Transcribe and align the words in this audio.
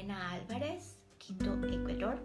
Lorena 0.00 0.18
Alvarez, 0.32 0.94
Quito, 1.18 1.58
Ecuador. 1.62 2.18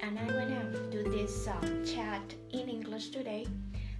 And 0.00 0.16
I'm 0.16 0.28
gonna 0.28 0.70
do 0.90 1.02
this 1.02 1.48
um, 1.48 1.84
chat 1.84 2.22
in 2.52 2.68
English 2.68 3.08
today 3.08 3.46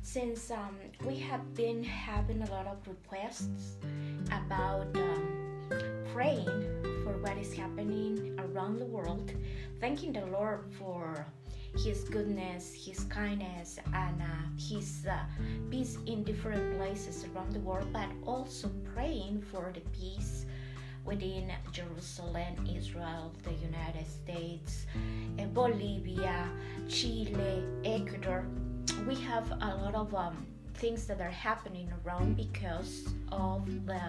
since 0.02 0.52
um, 0.52 0.76
we 1.04 1.16
have 1.16 1.54
been 1.54 1.82
having 1.82 2.42
a 2.42 2.50
lot 2.52 2.68
of 2.68 2.78
requests 2.86 3.78
about 4.26 4.86
um, 4.94 5.66
praying 6.14 6.46
for 7.02 7.18
what 7.18 7.36
is 7.36 7.52
happening 7.52 8.38
around 8.38 8.78
the 8.78 8.86
world, 8.86 9.32
thanking 9.80 10.12
the 10.12 10.26
Lord 10.26 10.60
for 10.78 11.26
his 11.76 12.04
goodness, 12.04 12.72
His 12.72 13.04
kindness, 13.04 13.78
and 13.92 14.22
uh, 14.22 14.26
His 14.56 15.04
uh, 15.04 15.18
peace 15.70 15.98
in 16.06 16.24
different 16.24 16.78
places 16.78 17.26
around 17.26 17.52
the 17.52 17.60
world, 17.60 17.88
but 17.92 18.08
also 18.24 18.70
praying 18.94 19.42
for 19.52 19.74
the 19.74 19.80
peace 19.90 20.46
within 21.06 21.52
Jerusalem, 21.72 22.66
Israel, 22.68 23.32
the 23.44 23.52
United 23.52 24.06
States, 24.06 24.86
uh, 25.38 25.44
Bolivia, 25.46 26.50
Chile, 26.88 27.62
Ecuador. 27.84 28.44
We 29.06 29.14
have 29.16 29.50
a 29.52 29.74
lot 29.82 29.94
of 29.94 30.14
um, 30.14 30.46
things 30.74 31.06
that 31.06 31.20
are 31.20 31.30
happening 31.30 31.90
around 32.04 32.36
because 32.36 33.08
of 33.32 33.64
the 33.86 34.02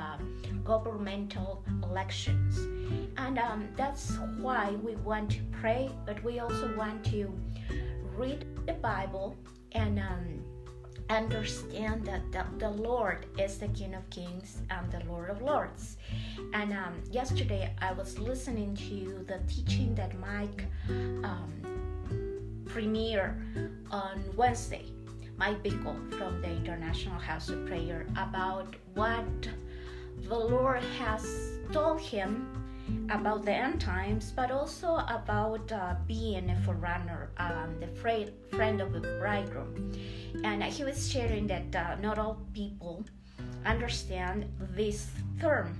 governmental 0.63 1.63
elections. 1.83 2.57
And 3.17 3.37
um, 3.39 3.69
that's 3.75 4.17
why 4.39 4.71
we 4.83 4.95
want 4.95 5.31
to 5.31 5.41
pray, 5.51 5.89
but 6.05 6.21
we 6.23 6.39
also 6.39 6.75
want 6.75 7.05
to 7.05 7.31
read 8.15 8.45
the 8.65 8.73
Bible 8.73 9.37
and 9.73 9.99
um, 9.99 10.43
understand 11.09 12.05
that 12.05 12.31
the, 12.31 12.45
the, 12.57 12.69
Lord 12.69 13.25
is 13.37 13.57
the 13.57 13.67
King 13.69 13.95
of 13.95 14.09
Kings 14.09 14.61
and 14.69 14.91
the 14.91 15.01
Lord 15.09 15.29
of 15.29 15.41
Lords. 15.41 15.97
And 16.53 16.73
um, 16.73 17.01
yesterday 17.11 17.73
I 17.81 17.93
was 17.93 18.19
listening 18.19 18.75
to 18.75 19.25
the 19.27 19.39
teaching 19.47 19.95
that 19.95 20.17
Mike 20.19 20.65
um, 20.89 21.53
premiered 22.65 23.35
on 23.91 24.23
Wednesday 24.35 24.85
Mike 25.37 25.63
Bickle 25.63 25.95
from 26.17 26.41
the 26.41 26.49
International 26.49 27.19
House 27.19 27.49
of 27.49 27.65
Prayer 27.67 28.07
about 28.17 28.75
what 28.95 29.23
the 30.27 30.37
Lord 30.37 30.81
has 30.97 31.59
told 31.71 32.01
him 32.01 32.66
about 33.09 33.45
the 33.45 33.51
end 33.51 33.81
times, 33.81 34.31
but 34.35 34.51
also 34.51 34.95
about 35.07 35.71
uh, 35.71 35.95
being 36.07 36.49
a 36.49 36.61
forerunner, 36.61 37.31
um, 37.37 37.79
the 37.79 37.87
fra- 37.87 38.31
friend 38.51 38.81
of 38.81 38.93
the 38.93 39.01
bridegroom. 39.19 39.91
And 40.43 40.63
he 40.63 40.83
was 40.83 41.11
sharing 41.11 41.47
that 41.47 41.75
uh, 41.75 41.95
not 42.01 42.17
all 42.17 42.41
people 42.53 43.05
understand 43.65 44.45
this 44.75 45.09
term. 45.39 45.77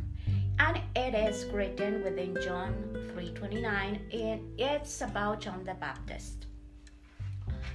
And 0.60 0.82
it 0.96 1.14
is 1.14 1.46
written 1.46 2.04
within 2.04 2.36
John 2.42 2.74
3:29, 3.16 4.00
and 4.14 4.60
it's 4.60 5.02
about 5.02 5.42
John 5.42 5.64
the 5.64 5.76
Baptist. 5.76 6.48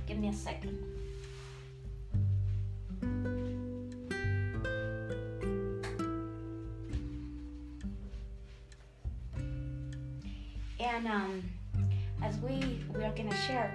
Give 0.07 0.19
me 0.19 0.29
a 0.29 0.33
second. 0.33 1.02
And 11.03 11.11
um, 11.11 11.43
as 12.23 12.39
we 12.39 12.79
we 12.95 13.03
are 13.03 13.13
gonna 13.13 13.35
share, 13.35 13.75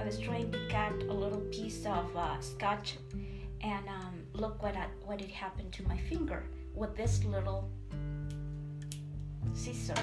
I 0.00 0.06
was 0.06 0.18
trying 0.18 0.50
to 0.52 0.58
cut 0.70 0.94
a 1.02 1.12
little 1.12 1.42
piece 1.50 1.84
of 1.84 2.16
uh, 2.16 2.40
scotch, 2.40 2.96
and 3.60 3.86
um, 3.88 4.22
look 4.32 4.62
what 4.62 4.74
I, 4.74 4.86
what 5.04 5.20
had 5.20 5.30
happened 5.30 5.70
to 5.74 5.82
my 5.86 5.98
finger 5.98 6.44
with 6.74 6.96
this 6.96 7.24
little 7.24 7.68
scissor. 9.52 10.02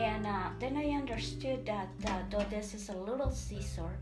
And 0.00 0.26
uh, 0.26 0.48
then 0.58 0.76
I 0.76 0.90
understood 0.90 1.64
that 1.66 1.88
uh, 2.08 2.18
though 2.30 2.46
this 2.50 2.74
is 2.74 2.88
a 2.88 2.96
little 2.96 3.30
scissor, 3.30 3.96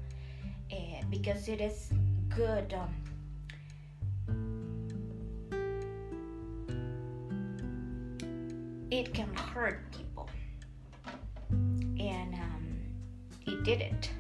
uh, 0.72 0.76
because 1.10 1.48
it 1.48 1.60
is 1.60 1.90
good. 2.34 2.72
Um, 2.72 2.94
it 8.90 9.12
can 9.12 9.34
hurt 9.34 9.82
people 9.92 10.09
it 13.60 13.64
did 13.64 13.80
it. 13.80 14.10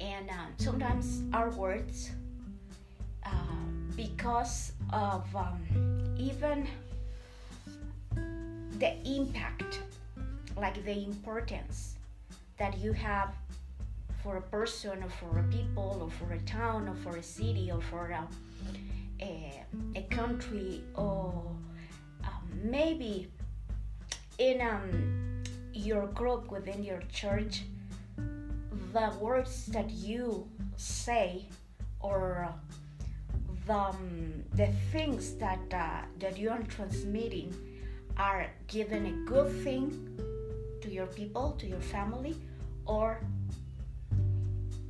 And 0.00 0.28
uh, 0.28 0.46
sometimes 0.58 1.22
our 1.32 1.50
words 1.50 2.10
uh, 3.24 3.30
because 3.96 4.72
of 4.92 5.24
um, 5.34 5.60
even 6.18 6.66
the 8.78 8.94
impact 9.04 9.80
like 10.56 10.84
the 10.84 11.04
importance 11.04 11.96
that 12.58 12.78
you 12.78 12.92
have 12.92 13.34
for 14.22 14.36
a 14.36 14.42
person 14.42 15.02
or 15.02 15.08
for 15.08 15.38
a 15.38 15.42
people 15.44 15.98
or 16.02 16.10
for 16.10 16.34
a 16.34 16.40
town 16.40 16.88
or 16.88 16.94
for 16.96 17.16
a 17.16 17.22
city 17.22 17.70
or 17.72 17.80
for 17.80 18.10
a, 18.10 18.28
a, 19.22 19.64
a 19.96 20.02
country 20.14 20.82
or 20.94 21.32
um, 22.24 22.50
maybe 22.62 23.28
in 24.38 24.60
um, 24.60 25.20
your 25.72 26.06
group 26.08 26.50
within 26.50 26.82
your 26.82 27.00
church, 27.12 27.62
the 28.92 29.12
words 29.20 29.66
that 29.66 29.90
you 29.90 30.48
say 30.76 31.46
or 32.00 32.52
the, 33.66 33.74
um, 33.74 34.44
the 34.54 34.68
things 34.92 35.34
that, 35.34 35.60
uh, 35.72 36.02
that 36.18 36.38
you 36.38 36.50
are 36.50 36.62
transmitting 36.64 37.54
are 38.16 38.46
giving 38.66 39.06
a 39.06 39.12
good 39.30 39.50
thing 39.62 40.18
to 40.80 40.90
your 40.90 41.06
people, 41.06 41.52
to 41.58 41.66
your 41.66 41.80
family, 41.80 42.36
or 42.86 43.20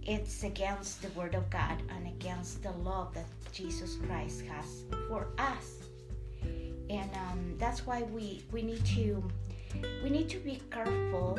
it's 0.02 0.44
against 0.44 1.02
the 1.02 1.08
Word 1.10 1.34
of 1.34 1.48
God 1.50 1.82
and 1.94 2.06
against 2.06 2.62
the 2.62 2.72
love 2.72 3.14
that 3.14 3.26
Jesus 3.52 3.96
Christ 4.06 4.42
has 4.46 4.84
for 5.08 5.28
us. 5.38 5.76
And 6.88 7.10
um, 7.14 7.54
that's 7.58 7.86
why 7.86 8.02
we 8.02 8.42
we 8.50 8.62
need 8.62 8.84
to 8.86 9.22
we 10.02 10.10
need 10.10 10.28
to 10.30 10.38
be 10.38 10.60
careful 10.70 11.38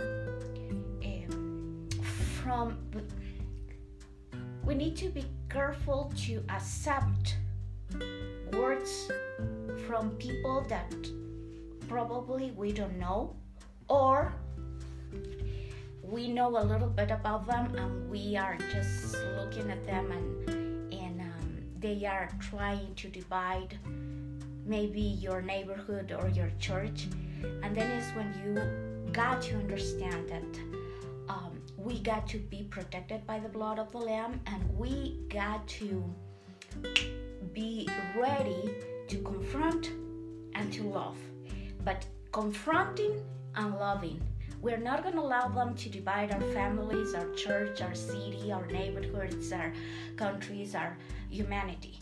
we 4.64 4.76
need 4.76 4.96
to 4.96 5.10
be 5.10 5.26
careful 5.50 6.12
to 6.16 6.44
accept 6.50 7.38
words 8.54 9.12
from 9.88 10.12
people 10.12 10.66
that 10.70 10.94
probably 11.88 12.52
we 12.52 12.72
don't 12.72 12.98
know 12.98 13.36
or 13.90 14.34
we 16.04 16.28
know 16.28 16.50
a 16.58 16.64
little 16.64 16.90
bit 16.90 17.12
about 17.12 17.46
them 17.48 17.74
and 17.76 18.10
we 18.10 18.38
are 18.38 18.58
just 18.72 19.16
looking 19.38 19.70
at 19.70 19.84
them 19.86 20.12
and 20.12 20.94
and 20.94 21.22
um, 21.22 21.58
they 21.80 22.06
are 22.06 22.30
trying 22.40 22.94
to 22.96 23.08
divide 23.10 23.78
maybe 24.66 25.02
your 25.02 25.42
neighborhood 25.42 26.16
or 26.18 26.30
your 26.30 26.52
church. 26.60 27.08
And 27.64 27.76
then 27.76 27.90
is 27.92 28.10
when 28.16 28.34
you 28.44 29.12
got 29.12 29.42
to 29.44 29.56
understand 29.56 30.30
that 30.30 30.81
we 31.84 32.00
got 32.00 32.28
to 32.28 32.38
be 32.38 32.64
protected 32.64 33.26
by 33.26 33.40
the 33.40 33.50
blood 33.50 33.80
of 33.80 33.92
the 33.92 33.98
Lamb 33.98 34.40
and 34.46 34.78
we 34.78 35.20
got 35.30 35.68
to 35.68 36.04
be 37.54 37.90
ready 38.16 38.70
to 39.08 39.18
confront 39.24 39.92
and 40.54 40.72
to 40.74 40.84
love. 40.84 41.18
But 41.84 42.06
confronting 42.32 43.22
and 43.56 43.76
loving. 43.76 44.22
We're 44.62 44.78
not 44.78 45.02
going 45.02 45.16
to 45.16 45.22
allow 45.22 45.48
them 45.48 45.76
to 45.76 45.90
divide 45.90 46.32
our 46.32 46.42
families, 46.54 47.16
our 47.16 47.34
church, 47.34 47.82
our 47.82 47.96
city, 47.96 48.52
our 48.52 48.66
neighborhoods, 48.68 49.52
our 49.52 49.74
countries, 50.18 50.76
our 50.76 50.96
humanity 51.30 52.00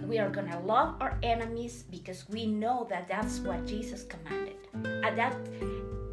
we 0.00 0.18
are 0.18 0.30
gonna 0.30 0.58
love 0.60 0.96
our 1.00 1.18
enemies 1.22 1.84
because 1.90 2.28
we 2.28 2.46
know 2.46 2.86
that 2.88 3.06
that's 3.08 3.40
what 3.40 3.66
jesus 3.66 4.04
commanded 4.04 4.56
and 4.84 5.18
that 5.18 5.36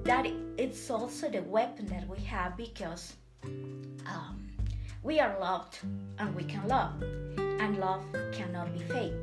that 0.09 0.25
it's 0.57 0.89
also 0.89 1.29
the 1.29 1.44
weapon 1.44 1.85
that 1.85 2.03
we 2.09 2.17
have 2.23 2.57
because 2.57 3.13
um, 4.07 4.50
we 5.03 5.19
are 5.19 5.39
loved 5.39 5.77
and 6.17 6.35
we 6.35 6.44
can 6.44 6.67
love 6.67 7.00
and 7.38 7.77
love 7.77 8.03
cannot 8.31 8.73
be 8.73 8.79
fake. 8.85 9.13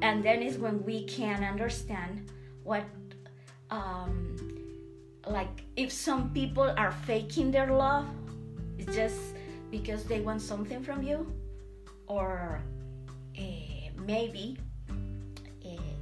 And 0.00 0.22
then 0.22 0.40
is 0.40 0.56
when 0.56 0.84
we 0.84 1.02
can 1.06 1.42
understand 1.42 2.30
what 2.62 2.84
um, 3.72 4.36
like 5.26 5.64
if 5.74 5.90
some 5.90 6.30
people 6.30 6.72
are 6.76 6.92
faking 6.92 7.50
their 7.50 7.72
love 7.72 8.06
it's 8.78 8.94
just 8.94 9.18
because 9.72 10.04
they 10.04 10.20
want 10.20 10.40
something 10.40 10.80
from 10.80 11.02
you 11.02 11.26
or 12.06 12.62
uh, 13.36 13.42
maybe 14.06 14.56
uh, 15.66 15.92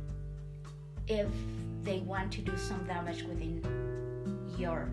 if 1.09 1.29
they 1.83 2.01
want 2.01 2.31
to 2.33 2.43
do 2.43 2.57
some 2.59 2.85
damage 2.85 3.23
within 3.23 3.86
your 4.59 4.89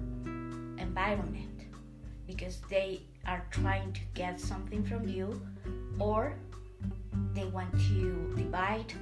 environment 0.77 1.61
because 2.27 2.59
they 2.69 3.01
are 3.27 3.45
trying 3.51 3.91
to 3.93 4.01
get 4.13 4.39
something 4.39 4.83
from 4.83 5.07
you 5.07 5.41
or 5.99 6.33
they 7.33 7.45
want 7.45 7.71
to 7.73 8.33
divide 8.35 8.93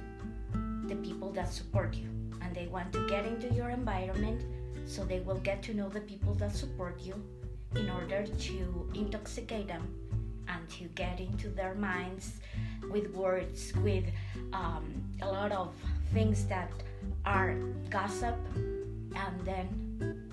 the 0.86 0.96
people 0.96 1.30
that 1.30 1.52
support 1.52 1.94
you 1.94 2.08
and 2.42 2.54
they 2.54 2.66
want 2.66 2.92
to 2.92 3.06
get 3.08 3.24
into 3.24 3.48
your 3.54 3.70
environment 3.70 4.42
so 4.86 5.04
they 5.04 5.20
will 5.20 5.38
get 5.38 5.62
to 5.62 5.74
know 5.74 5.88
the 5.88 6.00
people 6.00 6.34
that 6.34 6.54
support 6.54 7.00
you 7.00 7.14
in 7.74 7.88
order 7.88 8.26
to 8.26 8.90
intoxicate 8.94 9.66
them 9.66 9.82
and 10.48 10.68
to 10.68 10.84
get 10.94 11.20
into 11.20 11.48
their 11.48 11.74
minds 11.74 12.34
with 12.90 13.10
words, 13.14 13.72
with 13.82 14.04
um, 14.52 15.02
a 15.22 15.26
lot 15.26 15.52
of 15.52 15.72
things 16.12 16.44
that 16.46 16.70
are 17.24 17.54
gossip, 17.90 18.36
and 18.56 19.40
then 19.44 19.81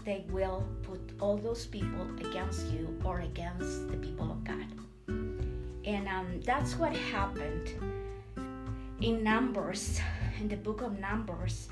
they 0.10 0.26
will 0.32 0.64
put 0.82 1.00
all 1.22 1.38
those 1.38 1.68
people 1.68 2.02
against 2.18 2.66
you 2.72 3.00
or 3.06 3.20
against 3.20 3.88
the 3.92 3.98
people 3.98 4.32
of 4.32 4.44
God. 4.44 4.66
And 5.86 6.08
um, 6.08 6.42
that's 6.44 6.76
what 6.78 6.96
happened 6.96 7.70
in 9.02 9.24
Numbers, 9.24 10.02
in 10.40 10.48
the 10.48 10.56
book 10.56 10.82
of 10.82 10.98
Numbers, 11.00 11.70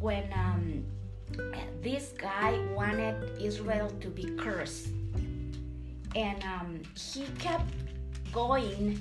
when 0.00 0.24
um, 0.32 0.84
this 1.80 2.12
guy 2.18 2.58
wanted 2.74 3.40
Israel 3.40 3.88
to 4.00 4.08
be 4.08 4.24
cursed. 4.36 4.88
And 6.16 6.42
um, 6.42 6.82
he 6.96 7.24
kept 7.38 7.70
going 8.32 9.00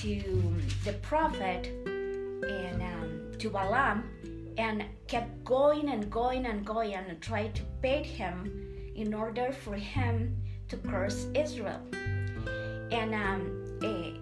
to 0.00 0.16
the 0.86 0.94
prophet 1.10 1.66
and 1.84 2.80
um, 2.80 3.32
to 3.38 3.50
Balaam 3.50 4.08
and 4.58 4.84
kept 5.06 5.44
going 5.44 5.88
and 5.88 6.10
going 6.10 6.46
and 6.46 6.64
going 6.64 6.94
and 6.94 7.20
tried 7.20 7.54
to 7.54 7.62
bait 7.80 8.06
him 8.06 8.92
in 8.94 9.12
order 9.12 9.52
for 9.52 9.74
him 9.74 10.36
to 10.68 10.76
curse 10.76 11.26
Israel. 11.34 11.80
And 12.90 13.14
um, 13.14 13.78
eh, 13.82 14.12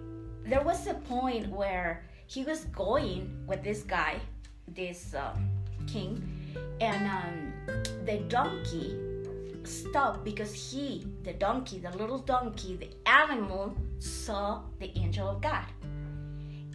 there 0.45 0.63
was 0.63 0.87
a 0.87 0.95
point 0.95 1.47
where 1.47 2.03
he 2.27 2.43
was 2.43 2.65
going 2.65 3.45
with 3.47 3.63
this 3.63 3.83
guy, 3.83 4.19
this 4.67 5.13
uh, 5.13 5.35
king, 5.87 6.23
and 6.81 7.07
um, 7.07 7.53
the 8.05 8.17
donkey 8.27 8.97
stopped 9.63 10.23
because 10.23 10.53
he, 10.53 11.05
the 11.23 11.33
donkey, 11.33 11.79
the 11.79 11.91
little 11.97 12.19
donkey, 12.19 12.75
the 12.75 12.89
animal, 13.09 13.75
saw 13.99 14.61
the 14.79 14.91
angel 14.97 15.29
of 15.29 15.41
God. 15.41 15.65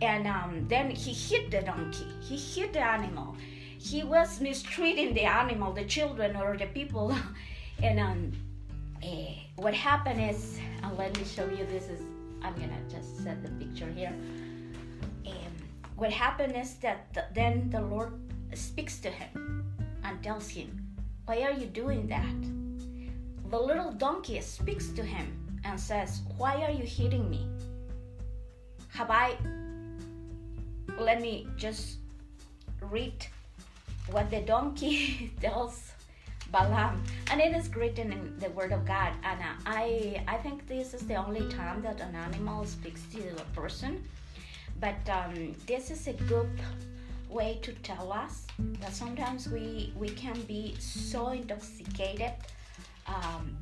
And 0.00 0.26
um, 0.26 0.66
then 0.68 0.90
he 0.90 1.12
hit 1.12 1.50
the 1.50 1.62
donkey, 1.62 2.06
he 2.20 2.36
hit 2.36 2.72
the 2.72 2.84
animal. 2.84 3.36
He 3.78 4.02
was 4.02 4.40
mistreating 4.40 5.14
the 5.14 5.24
animal, 5.24 5.72
the 5.72 5.84
children, 5.84 6.36
or 6.36 6.56
the 6.56 6.66
people. 6.66 7.14
and 7.82 7.98
um, 8.00 8.32
eh, 9.02 9.34
what 9.56 9.74
happened 9.74 10.20
is, 10.20 10.58
and 10.82 10.96
let 10.96 11.16
me 11.18 11.24
show 11.24 11.46
you 11.46 11.64
this 11.66 11.84
is, 11.88 12.00
I'm 12.42 12.54
gonna 12.54 12.80
just 12.88 13.22
set 13.22 13.42
the 13.42 13.50
picture 13.64 13.90
here 13.90 14.14
what 15.98 16.12
happened 16.12 16.54
is 16.56 16.74
that 16.74 17.12
the, 17.12 17.24
then 17.34 17.68
the 17.70 17.80
Lord 17.80 18.12
speaks 18.54 19.00
to 19.00 19.10
him 19.10 19.66
and 20.04 20.22
tells 20.22 20.48
him, 20.48 20.86
Why 21.26 21.42
are 21.42 21.50
you 21.50 21.66
doing 21.66 22.06
that? 22.06 23.50
The 23.50 23.58
little 23.58 23.90
donkey 23.90 24.40
speaks 24.40 24.90
to 24.90 25.02
him 25.02 25.60
and 25.64 25.78
says, 25.78 26.22
Why 26.36 26.62
are 26.62 26.70
you 26.70 26.84
hitting 26.84 27.28
me? 27.28 27.48
Have 28.94 29.10
I. 29.10 29.36
Let 30.96 31.20
me 31.20 31.48
just 31.56 31.98
read 32.80 33.26
what 34.10 34.30
the 34.30 34.40
donkey 34.40 35.32
tells 35.40 35.92
Balaam, 36.50 37.02
and 37.30 37.40
it 37.40 37.54
is 37.54 37.74
written 37.76 38.12
in 38.12 38.38
the 38.38 38.48
Word 38.50 38.72
of 38.72 38.86
God. 38.86 39.12
And 39.22 39.40
I, 39.66 40.24
I 40.26 40.36
think 40.38 40.66
this 40.66 40.94
is 40.94 41.02
the 41.02 41.16
only 41.16 41.46
time 41.52 41.82
that 41.82 42.00
an 42.00 42.14
animal 42.14 42.64
speaks 42.64 43.02
to 43.12 43.20
a 43.36 43.44
person 43.54 44.02
but 44.80 44.96
um, 45.10 45.54
this 45.66 45.90
is 45.90 46.06
a 46.06 46.12
good 46.12 46.50
way 47.28 47.58
to 47.62 47.72
tell 47.82 48.12
us 48.12 48.46
that 48.80 48.94
sometimes 48.94 49.48
we 49.48 49.92
we 49.96 50.08
can 50.08 50.40
be 50.42 50.74
so 50.78 51.28
intoxicated 51.28 52.32
um, 53.06 53.56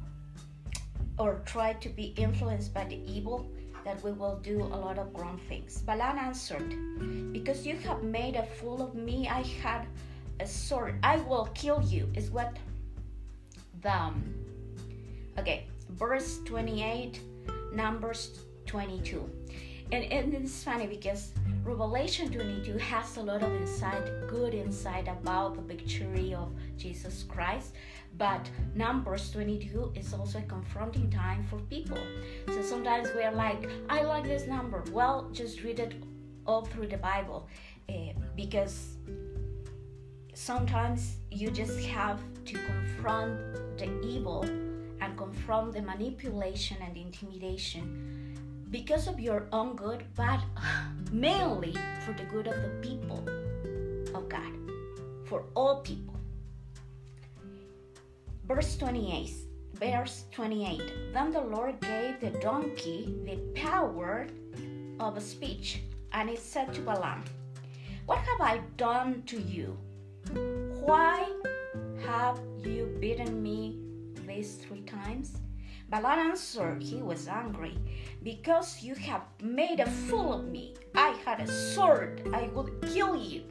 or 1.18 1.40
try 1.44 1.72
to 1.72 1.88
be 1.88 2.14
influenced 2.16 2.72
by 2.72 2.84
the 2.84 3.00
evil 3.10 3.46
that 3.86 4.02
we 4.02 4.10
will 4.10 4.36
do 4.42 4.60
a 4.62 4.78
lot 4.84 4.98
of 4.98 5.14
wrong 5.14 5.40
things. 5.48 5.80
Balaam 5.82 6.18
answered, 6.18 6.74
Because 7.32 7.64
you 7.64 7.76
have 7.76 8.02
made 8.02 8.34
a 8.34 8.42
fool 8.42 8.82
of 8.82 8.96
me, 8.96 9.28
I 9.28 9.42
had 9.62 9.86
a 10.40 10.46
sword. 10.46 10.98
I 11.04 11.18
will 11.18 11.48
kill 11.54 11.80
you, 11.82 12.10
is 12.14 12.28
what 12.30 12.58
the. 13.82 13.94
Um, 13.94 14.34
okay, 15.38 15.66
verse 15.90 16.40
28, 16.44 17.20
Numbers 17.72 18.40
22 18.66 19.30
and, 19.92 20.04
and 20.12 20.34
it's 20.34 20.64
funny 20.64 20.86
because 20.86 21.30
Revelation 21.62 22.32
22 22.32 22.76
has 22.78 23.16
a 23.16 23.22
lot 23.22 23.42
of 23.42 23.54
insight, 23.54 24.02
good 24.28 24.52
insight 24.52 25.06
about 25.06 25.54
the 25.54 25.62
victory 25.62 26.34
of 26.34 26.52
Jesus 26.76 27.22
Christ. 27.22 27.74
But 28.18 28.48
Numbers 28.74 29.30
22 29.30 29.92
is 29.94 30.14
also 30.14 30.38
a 30.38 30.42
confronting 30.42 31.10
time 31.10 31.44
for 31.44 31.58
people. 31.68 31.98
So 32.48 32.62
sometimes 32.62 33.08
we 33.14 33.22
are 33.22 33.34
like, 33.34 33.68
I 33.90 34.02
like 34.02 34.24
this 34.24 34.46
number. 34.46 34.82
Well, 34.92 35.28
just 35.32 35.62
read 35.62 35.80
it 35.80 35.94
all 36.46 36.64
through 36.64 36.86
the 36.86 36.96
Bible 36.96 37.48
uh, 37.88 38.12
because 38.34 38.96
sometimes 40.32 41.16
you 41.30 41.50
just 41.50 41.78
have 41.86 42.20
to 42.44 42.54
confront 42.54 43.78
the 43.78 44.00
evil 44.02 44.44
and 45.00 45.16
confront 45.16 45.72
the 45.72 45.82
manipulation 45.82 46.78
and 46.82 46.96
intimidation 46.96 48.66
because 48.70 49.06
of 49.06 49.20
your 49.20 49.46
own 49.52 49.76
good, 49.76 50.04
but 50.14 50.40
mainly 51.12 51.76
for 52.04 52.12
the 52.12 52.24
good 52.24 52.46
of 52.46 52.54
the 52.62 52.68
people 52.80 53.22
of 54.14 54.28
God, 54.28 54.52
for 55.24 55.44
all 55.54 55.80
people. 55.80 56.15
Verse 58.46 58.76
28. 58.76 59.30
Verse 59.74 60.24
28. 60.30 61.12
Then 61.12 61.32
the 61.32 61.40
Lord 61.40 61.80
gave 61.80 62.20
the 62.20 62.30
donkey 62.38 63.12
the 63.24 63.38
power 63.60 64.28
of 65.00 65.20
speech, 65.20 65.82
and 66.12 66.30
it 66.30 66.38
said 66.38 66.72
to 66.74 66.80
Balaam, 66.80 67.24
What 68.06 68.18
have 68.18 68.40
I 68.40 68.60
done 68.76 69.24
to 69.26 69.40
you? 69.40 69.76
Why 70.80 71.28
have 72.06 72.38
you 72.62 72.96
beaten 73.00 73.42
me 73.42 73.80
these 74.28 74.54
three 74.54 74.82
times? 74.82 75.38
Balaam 75.90 76.30
answered, 76.30 76.80
he 76.80 77.02
was 77.02 77.26
angry, 77.26 77.76
because 78.22 78.80
you 78.80 78.94
have 78.94 79.22
made 79.42 79.80
a 79.80 79.90
fool 79.90 80.32
of 80.32 80.44
me. 80.46 80.74
I 80.94 81.16
had 81.24 81.40
a 81.40 81.50
sword, 81.50 82.28
I 82.32 82.48
would 82.54 82.80
kill 82.82 83.16
you. 83.16 83.42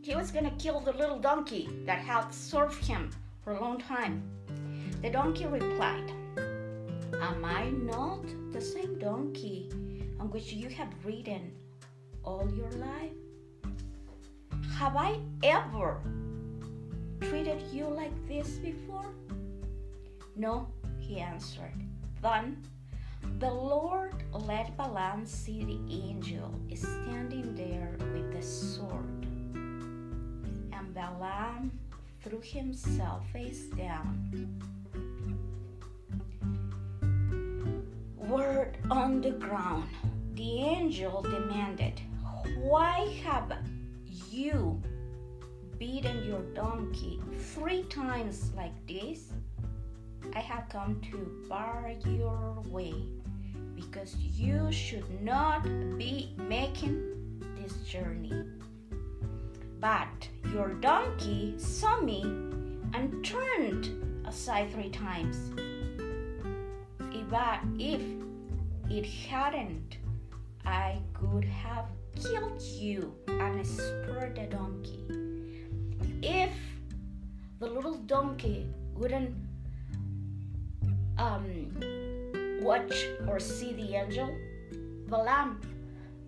He 0.00 0.16
was 0.16 0.30
gonna 0.30 0.50
kill 0.58 0.80
the 0.80 0.92
little 0.94 1.18
donkey 1.18 1.68
that 1.84 1.98
had 1.98 2.32
served 2.32 2.84
him 2.86 3.10
for 3.42 3.52
a 3.52 3.60
long 3.60 3.78
time. 3.78 4.22
The 5.02 5.10
donkey 5.10 5.46
replied, 5.46 6.12
Am 7.20 7.44
I 7.44 7.70
not 7.70 8.24
the 8.52 8.60
same 8.60 8.98
donkey 8.98 9.70
on 10.20 10.30
which 10.30 10.52
you 10.52 10.68
have 10.70 10.88
ridden 11.04 11.52
all 12.24 12.48
your 12.56 12.70
life? 12.72 13.12
Have 14.78 14.96
I 14.96 15.18
ever 15.42 16.00
treated 17.20 17.62
you 17.72 17.86
like 17.86 18.14
this 18.28 18.58
before? 18.58 19.12
No, 20.36 20.68
he 20.98 21.20
answered. 21.20 21.74
Then 22.22 22.56
the 23.38 23.50
Lord 23.50 24.14
let 24.32 24.76
Balaam 24.76 25.26
see 25.26 25.64
the 25.64 25.80
angel 25.92 26.54
standing 26.74 27.54
there 27.54 27.96
with 28.12 28.32
the 28.32 28.42
sword. 28.42 29.26
And 30.72 30.94
Balaam 30.94 31.72
threw 32.22 32.40
himself 32.40 33.22
face 33.32 33.64
down. 33.76 34.58
Word 38.16 38.78
on 38.90 39.20
the 39.20 39.32
ground. 39.32 39.88
The 40.34 40.62
angel 40.62 41.22
demanded, 41.22 42.00
Why 42.58 43.20
have 43.24 43.52
you 44.30 44.80
beaten 45.78 46.24
your 46.24 46.42
donkey 46.54 47.20
three 47.54 47.82
times 47.84 48.52
like 48.56 48.74
this? 48.86 49.32
I 50.34 50.40
have 50.40 50.68
come 50.68 51.00
to 51.10 51.46
bar 51.48 51.92
your 52.06 52.62
way 52.68 52.94
because 53.74 54.14
you 54.16 54.70
should 54.70 55.22
not 55.22 55.64
be 55.98 56.34
making 56.38 57.42
this 57.56 57.74
journey. 57.78 58.44
But 59.80 60.28
your 60.52 60.74
donkey 60.74 61.54
saw 61.56 62.00
me 62.00 62.22
and 62.94 63.24
turned 63.24 63.90
aside 64.26 64.72
three 64.72 64.90
times. 64.90 65.36
If, 67.12 67.32
I, 67.32 67.60
if 67.78 68.02
it 68.90 69.06
hadn't, 69.06 69.96
I 70.64 70.98
could 71.14 71.44
have 71.44 71.86
killed 72.16 72.60
you 72.60 73.14
and 73.28 73.66
spared 73.66 74.36
the 74.36 74.46
donkey. 74.46 75.04
If 76.22 76.52
the 77.58 77.66
little 77.66 77.94
donkey 77.94 78.66
wouldn't 78.94 79.34
um, 81.18 82.60
watch 82.60 83.06
or 83.26 83.40
see 83.40 83.72
the 83.72 83.94
angel, 83.94 84.36
Balaam 85.08 85.60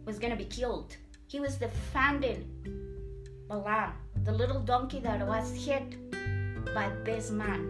was 0.05 0.19
gonna 0.19 0.37
be 0.37 0.45
killed. 0.45 0.97
He 1.27 1.41
was 1.41 1.57
defending 1.57 2.45
Balaam 3.49 3.93
the 4.25 4.33
little 4.33 4.61
donkey 4.61 5.01
that 5.01 5.27
was 5.27 5.53
hit 5.53 5.97
by 6.75 6.91
this 7.05 7.31
man. 7.31 7.61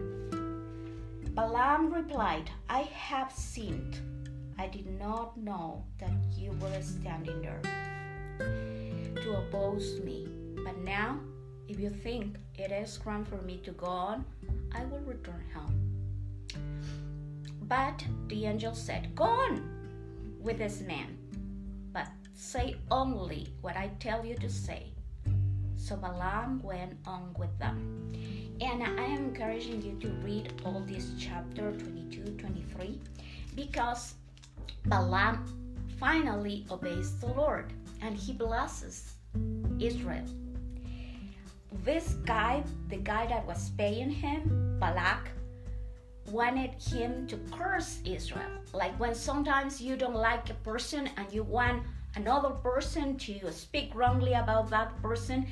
Balaam 1.35 1.91
replied, 1.91 2.49
I 2.69 2.83
have 2.93 3.31
sinned. 3.33 3.99
I 4.57 4.67
did 4.67 4.87
not 4.97 5.35
know 5.35 5.83
that 5.99 6.13
you 6.37 6.51
were 6.61 6.81
standing 6.81 7.41
there 7.41 7.59
to 8.39 9.37
oppose 9.37 9.99
me. 9.99 10.29
But 10.63 10.77
now, 10.77 11.19
if 11.67 11.77
you 11.77 11.89
think 11.89 12.37
it 12.57 12.71
is 12.71 13.01
wrong 13.05 13.25
for 13.25 13.41
me 13.41 13.57
to 13.65 13.71
go 13.71 13.87
on, 13.87 14.25
I 14.73 14.85
will 14.85 15.01
return 15.01 15.43
home. 15.53 15.75
But 17.63 18.01
the 18.29 18.45
angel 18.45 18.73
said, 18.73 19.13
Go 19.13 19.25
on 19.25 20.37
with 20.39 20.59
this 20.59 20.79
man, 20.79 21.17
but 21.91 22.07
say 22.33 22.77
only 22.89 23.51
what 23.59 23.75
I 23.75 23.89
tell 23.99 24.25
you 24.25 24.35
to 24.35 24.49
say. 24.49 24.94
So 25.77 25.95
Balaam 25.95 26.61
went 26.63 26.97
on 27.05 27.33
with 27.37 27.57
them. 27.59 28.13
And 28.61 28.83
I 28.83 29.05
am 29.05 29.25
encouraging 29.25 29.81
you 29.81 29.99
to 29.99 30.09
read 30.23 30.53
all 30.65 30.81
this 30.87 31.11
chapter 31.19 31.71
22 31.71 32.37
23 32.37 32.99
because 33.55 34.15
Balaam 34.85 35.45
finally 35.99 36.65
obeys 36.71 37.19
the 37.19 37.27
Lord 37.27 37.73
and 38.01 38.15
he 38.15 38.33
blesses 38.33 39.15
Israel. 39.79 40.25
This 41.83 42.15
guy, 42.25 42.63
the 42.89 42.97
guy 42.97 43.27
that 43.27 43.45
was 43.45 43.69
paying 43.77 44.09
him, 44.09 44.77
Balak, 44.79 45.29
wanted 46.31 46.71
him 46.81 47.27
to 47.27 47.37
curse 47.51 47.99
Israel. 48.05 48.49
Like 48.73 48.97
when 48.99 49.13
sometimes 49.13 49.81
you 49.81 49.95
don't 49.95 50.15
like 50.15 50.49
a 50.49 50.55
person 50.55 51.09
and 51.17 51.31
you 51.31 51.43
want 51.43 51.83
another 52.15 52.49
person 52.49 53.17
to 53.17 53.51
speak 53.51 53.93
wrongly 53.93 54.33
about 54.33 54.69
that 54.69 55.01
person, 55.01 55.45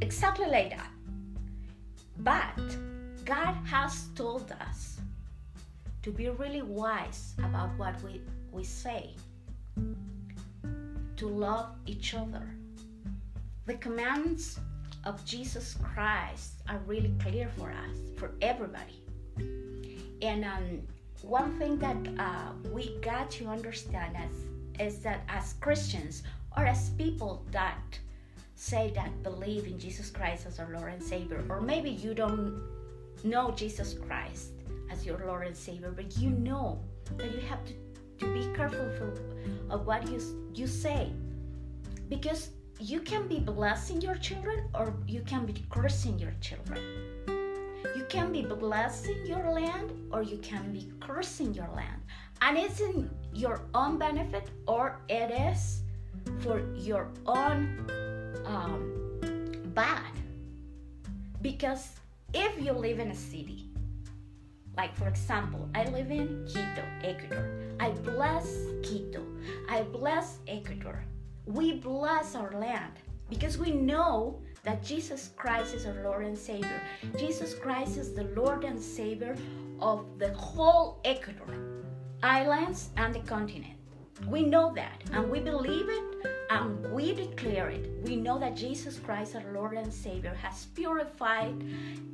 exactly 0.00 0.46
like 0.46 0.70
that. 0.70 0.90
But 2.18 2.58
God 3.24 3.54
has 3.64 4.08
told 4.14 4.52
us 4.60 4.98
to 6.02 6.10
be 6.10 6.28
really 6.28 6.62
wise 6.62 7.34
about 7.38 7.70
what 7.76 8.00
we, 8.02 8.20
we 8.52 8.64
say, 8.64 9.14
to 11.16 11.26
love 11.28 11.68
each 11.86 12.14
other. 12.14 12.48
The 13.66 13.74
commands 13.74 14.60
of 15.04 15.24
Jesus 15.24 15.76
Christ 15.82 16.62
are 16.68 16.78
really 16.86 17.14
clear 17.20 17.48
for 17.56 17.70
us, 17.70 17.96
for 18.16 18.32
everybody. 18.40 19.02
And 20.22 20.44
um, 20.44 20.82
one 21.22 21.58
thing 21.58 21.78
that 21.78 21.96
uh, 22.18 22.52
we 22.70 22.96
got 23.00 23.30
to 23.32 23.46
understand 23.46 24.16
as, 24.16 24.30
is 24.80 25.00
that 25.00 25.22
as 25.28 25.54
Christians 25.54 26.22
or 26.56 26.64
as 26.64 26.90
people 26.90 27.44
that 27.50 27.98
say 28.54 28.90
that 28.94 29.22
believe 29.22 29.66
in 29.66 29.78
Jesus 29.78 30.10
Christ 30.10 30.46
as 30.46 30.58
our 30.58 30.70
Lord 30.72 30.92
and 30.92 31.02
Savior, 31.02 31.44
or 31.48 31.60
maybe 31.60 31.90
you 31.90 32.14
don't 32.14 32.62
know 33.24 33.50
Jesus 33.50 33.94
Christ 33.94 34.52
as 34.90 35.04
your 35.04 35.18
Lord 35.26 35.46
and 35.46 35.56
Savior, 35.56 35.92
but 35.94 36.16
you 36.16 36.30
know 36.30 36.80
that 37.16 37.32
you 37.32 37.40
have 37.40 37.64
to, 37.66 37.72
to 38.18 38.32
be 38.32 38.54
careful 38.56 38.88
for 38.96 39.14
of 39.70 39.86
what 39.86 40.08
you 40.08 40.20
you 40.54 40.66
say, 40.66 41.12
because 42.08 42.50
you 42.78 43.00
can 43.00 43.26
be 43.26 43.38
blessing 43.38 44.00
your 44.00 44.16
children 44.16 44.68
or 44.74 44.94
you 45.06 45.22
can 45.22 45.46
be 45.46 45.54
cursing 45.70 46.18
your 46.18 46.34
children. 46.40 46.80
You 47.94 48.04
can 48.08 48.32
be 48.32 48.42
blessing 48.42 49.26
your 49.26 49.50
land 49.50 49.92
or 50.12 50.22
you 50.22 50.38
can 50.38 50.72
be 50.72 50.90
cursing 51.00 51.54
your 51.54 51.68
land, 51.74 52.02
and 52.40 52.56
it's 52.58 52.80
in 52.80 53.10
your 53.32 53.62
own 53.74 53.98
benefit 53.98 54.48
or 54.66 55.00
it 55.08 55.30
is 55.30 55.82
for 56.40 56.60
your 56.74 57.08
own 57.26 57.90
um, 58.44 59.62
bad. 59.74 60.12
Because 61.42 61.90
if 62.34 62.60
you 62.62 62.72
live 62.72 62.98
in 62.98 63.10
a 63.10 63.14
city, 63.14 63.66
like 64.76 64.94
for 64.96 65.08
example, 65.08 65.68
I 65.74 65.84
live 65.84 66.10
in 66.10 66.44
Quito, 66.46 66.82
Ecuador. 67.02 67.50
I 67.80 67.90
bless 67.90 68.46
Quito. 68.82 69.22
I 69.68 69.82
bless 69.82 70.38
Ecuador. 70.48 71.04
We 71.46 71.74
bless 71.74 72.34
our 72.34 72.52
land 72.52 72.92
because 73.30 73.56
we 73.58 73.70
know 73.70 74.40
that 74.64 74.82
Jesus 74.82 75.30
Christ 75.36 75.74
is 75.74 75.86
our 75.86 76.02
Lord 76.02 76.26
and 76.26 76.36
Savior. 76.36 76.82
Jesus 77.16 77.54
Christ 77.54 77.96
is 77.96 78.12
the 78.12 78.24
Lord 78.34 78.64
and 78.64 78.80
Savior 78.80 79.36
of 79.80 80.18
the 80.18 80.32
whole 80.34 81.00
Ecuador, 81.04 81.75
islands, 82.26 82.90
and 82.96 83.14
the 83.14 83.20
continent. 83.20 83.74
We 84.26 84.42
know 84.42 84.72
that 84.74 85.00
and 85.12 85.30
we 85.30 85.38
believe 85.38 85.88
it 85.88 86.26
and 86.50 86.92
we 86.92 87.14
declare 87.14 87.68
it. 87.68 87.88
We 88.02 88.16
know 88.16 88.36
that 88.40 88.56
Jesus 88.56 88.98
Christ, 88.98 89.36
our 89.36 89.52
Lord 89.52 89.74
and 89.74 89.92
Savior, 89.92 90.34
has 90.34 90.66
purified 90.74 91.54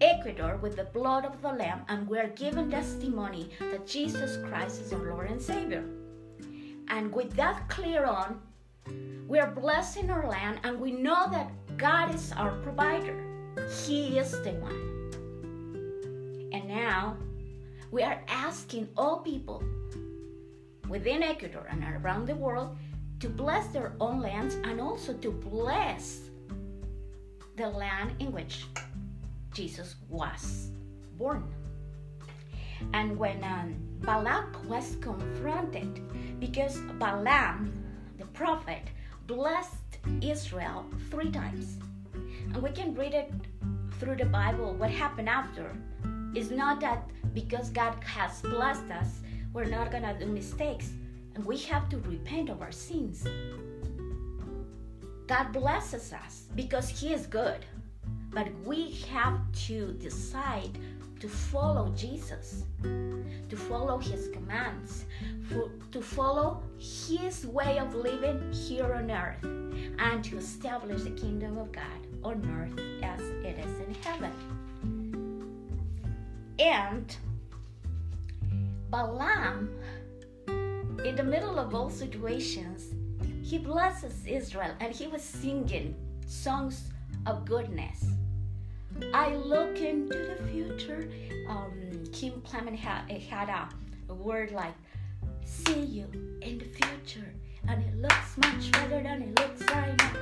Ecuador 0.03 0.57
with 0.57 0.77
the 0.77 0.85
blood 0.85 1.25
of 1.25 1.41
the 1.41 1.53
Lamb, 1.53 1.83
and 1.89 2.07
we're 2.07 2.29
given 2.29 2.71
testimony 2.71 3.49
that 3.59 3.87
Jesus 3.87 4.37
Christ 4.49 4.83
is 4.83 4.93
our 4.93 5.01
Lord 5.01 5.31
and 5.31 5.41
Savior. 5.41 5.85
And 6.89 7.11
with 7.11 7.33
that 7.37 7.69
clear 7.71 8.05
on, 8.05 8.39
we 9.27 9.39
are 9.39 9.51
blessing 9.51 10.11
our 10.11 10.29
land, 10.29 10.61
and 10.63 10.79
we 10.79 10.93
know 10.93 11.31
that 11.31 11.51
God 11.79 12.15
is 12.15 12.33
our 12.33 12.53
provider. 12.63 13.17
He 13.87 14.19
is 14.19 14.33
the 14.43 14.53
one. 14.53 16.51
And 16.53 16.69
now 16.69 17.17
we 17.91 18.03
are 18.03 18.23
asking 18.29 18.89
all 18.97 19.19
people 19.19 19.63
within 20.93 21.23
Ecuador 21.23 21.67
and 21.71 21.83
around 22.05 22.27
the 22.27 22.35
world 22.35 22.77
to 23.19 23.27
bless 23.27 23.67
their 23.69 23.95
own 23.99 24.21
lands 24.21 24.57
and 24.63 24.79
also 24.79 25.15
to 25.15 25.31
bless 25.31 26.21
the 27.57 27.67
land 27.67 28.13
in 28.19 28.31
which 28.31 28.67
Jesus 29.55 29.95
was 30.11 30.69
born. 31.17 31.45
And 32.93 33.17
when 33.17 33.43
um, 33.43 33.75
Balak 34.01 34.69
was 34.69 34.97
confronted, 35.01 35.91
because 36.39 36.77
Balaam, 36.99 37.73
the 38.19 38.27
prophet, 38.27 38.83
blessed 39.27 39.97
Israel 40.21 40.85
three 41.11 41.31
times, 41.31 41.79
and 42.53 42.63
we 42.63 42.69
can 42.69 42.95
read 42.95 43.15
it 43.15 43.33
through 43.99 44.17
the 44.17 44.27
Bible, 44.27 44.75
what 44.75 44.91
happened 44.91 45.31
after 45.31 45.75
is 46.35 46.51
not 46.51 46.81
that 46.81 47.09
because 47.33 47.71
God 47.71 47.95
has 48.05 48.43
blessed 48.43 48.91
us, 48.91 49.23
we're 49.53 49.65
not 49.65 49.91
to 49.93 50.17
do 50.19 50.27
mistakes 50.27 50.91
and 51.35 51.45
we 51.45 51.59
have 51.59 51.89
to 51.91 51.99
repent 51.99 52.49
of 52.49 52.63
our 52.63 52.73
sins. 52.73 53.27
God 55.27 55.53
blesses 55.53 56.13
us 56.13 56.45
because 56.55 56.89
He 56.89 57.13
is 57.13 57.27
good, 57.27 57.65
but 58.31 58.49
we 58.65 58.93
have 59.11 59.41
to 59.67 59.93
decide 59.95 60.79
to 61.21 61.29
follow 61.29 61.93
Jesus, 61.97 62.65
to 62.83 63.57
follow 63.57 63.99
His 63.99 64.29
commands, 64.29 65.05
for, 65.49 65.71
to 65.93 66.03
follow 66.03 66.63
His 66.79 67.47
way 67.47 67.79
of 67.79 67.95
living 67.95 68.53
here 68.53 68.93
on 68.93 69.11
earth, 69.11 69.43
and 69.43 70.25
to 70.25 70.37
establish 70.37 71.03
the 71.03 71.11
kingdom 71.11 71.59
of 71.59 71.73
God 71.73 71.85
on 72.25 72.45
earth 72.61 72.79
as 73.03 73.21
it 73.21 73.59
is 73.59 73.81
in 73.81 73.95
heaven. 74.03 74.33
And 76.59 77.17
Balaam, 78.93 79.71
in 80.47 81.17
the 81.17 81.23
middle 81.23 81.59
of 81.59 81.75
all 81.75 81.89
situations, 81.89 82.93
he 83.43 83.57
blesses 83.57 84.27
Israel 84.27 84.75
and 84.81 84.95
he 84.95 85.07
was 85.07 85.23
singing 85.23 85.97
songs 86.27 86.91
of 87.25 87.47
goodness. 87.47 88.05
I 89.15 89.35
look 89.37 89.79
into 89.79 90.15
the 90.15 90.37
future. 90.53 91.11
Um, 91.49 92.05
Kim 92.13 92.43
Clement 92.43 92.79
had, 92.79 93.11
had 93.11 93.49
a, 93.49 93.67
a 94.11 94.15
word 94.15 94.53
like, 94.53 94.75
see 95.47 95.81
you 95.81 96.07
in 96.43 96.59
the 96.59 96.67
future. 96.67 97.33
And 97.69 97.83
it 97.83 97.97
looks 97.97 98.37
much 98.37 98.71
better 98.73 99.03
than 99.03 99.23
it 99.23 99.41
looks 99.41 99.63
right 99.73 99.97
now. 99.97 100.13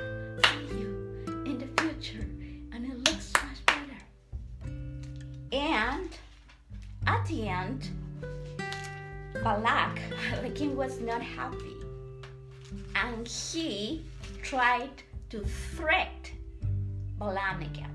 See 0.46 0.78
you 0.78 1.24
in 1.44 1.58
the 1.58 1.82
future. 1.82 2.24
And 2.72 2.86
it 2.86 2.98
looks 2.98 3.32
much 3.32 3.66
better. 3.66 4.70
And 5.50 6.08
at 7.08 7.26
the 7.26 7.48
end, 7.48 7.90
Balak, 9.42 9.98
the 10.42 10.50
king 10.50 10.76
was 10.76 11.00
not 11.00 11.22
happy. 11.22 11.76
And 12.94 13.26
he 13.26 14.04
tried 14.42 15.02
to 15.30 15.44
threat 15.74 16.30
Balaam 17.18 17.62
again. 17.62 17.90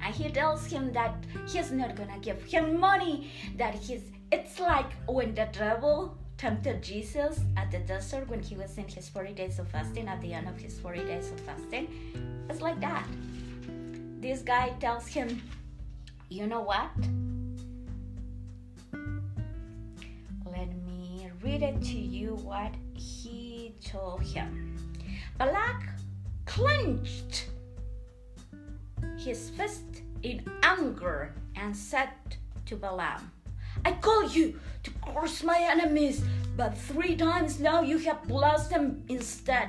And 0.00 0.14
he 0.14 0.30
tells 0.30 0.66
him 0.66 0.92
that 0.92 1.24
he's 1.46 1.72
not 1.72 1.96
gonna 1.96 2.18
give 2.20 2.42
him 2.44 2.78
money, 2.78 3.30
that 3.56 3.74
he's 3.74 4.02
it's 4.32 4.58
like 4.58 4.92
when 5.06 5.34
the 5.34 5.48
devil 5.52 6.18
tempted 6.36 6.82
Jesus 6.82 7.40
at 7.56 7.70
the 7.70 7.78
desert 7.78 8.28
when 8.28 8.42
he 8.42 8.56
was 8.56 8.76
in 8.76 8.88
his 8.88 9.08
40 9.08 9.32
days 9.32 9.58
of 9.58 9.68
fasting, 9.68 10.08
at 10.08 10.20
the 10.20 10.32
end 10.32 10.48
of 10.48 10.58
his 10.58 10.78
40 10.80 11.04
days 11.04 11.30
of 11.30 11.40
fasting. 11.40 11.88
It's 12.50 12.60
like 12.60 12.80
that. 12.80 13.06
This 14.20 14.42
guy 14.42 14.70
tells 14.80 15.06
him, 15.06 15.42
You 16.28 16.46
know 16.46 16.60
what? 16.60 16.90
Read 21.46 21.62
it 21.62 21.80
to 21.80 21.96
you 21.96 22.34
what 22.42 22.74
he 22.94 23.72
told 23.84 24.20
him. 24.20 24.76
Balak 25.38 25.80
clenched 26.44 27.46
his 29.16 29.50
fist 29.50 30.02
in 30.24 30.44
anger 30.64 31.32
and 31.54 31.76
said 31.76 32.08
to 32.64 32.74
Balaam, 32.74 33.30
I 33.84 33.92
call 33.92 34.28
you 34.28 34.58
to 34.82 34.90
curse 35.06 35.44
my 35.44 35.58
enemies, 35.60 36.24
but 36.56 36.76
three 36.76 37.14
times 37.14 37.60
now 37.60 37.80
you 37.80 37.98
have 37.98 38.26
blessed 38.26 38.70
them 38.70 39.04
instead. 39.08 39.68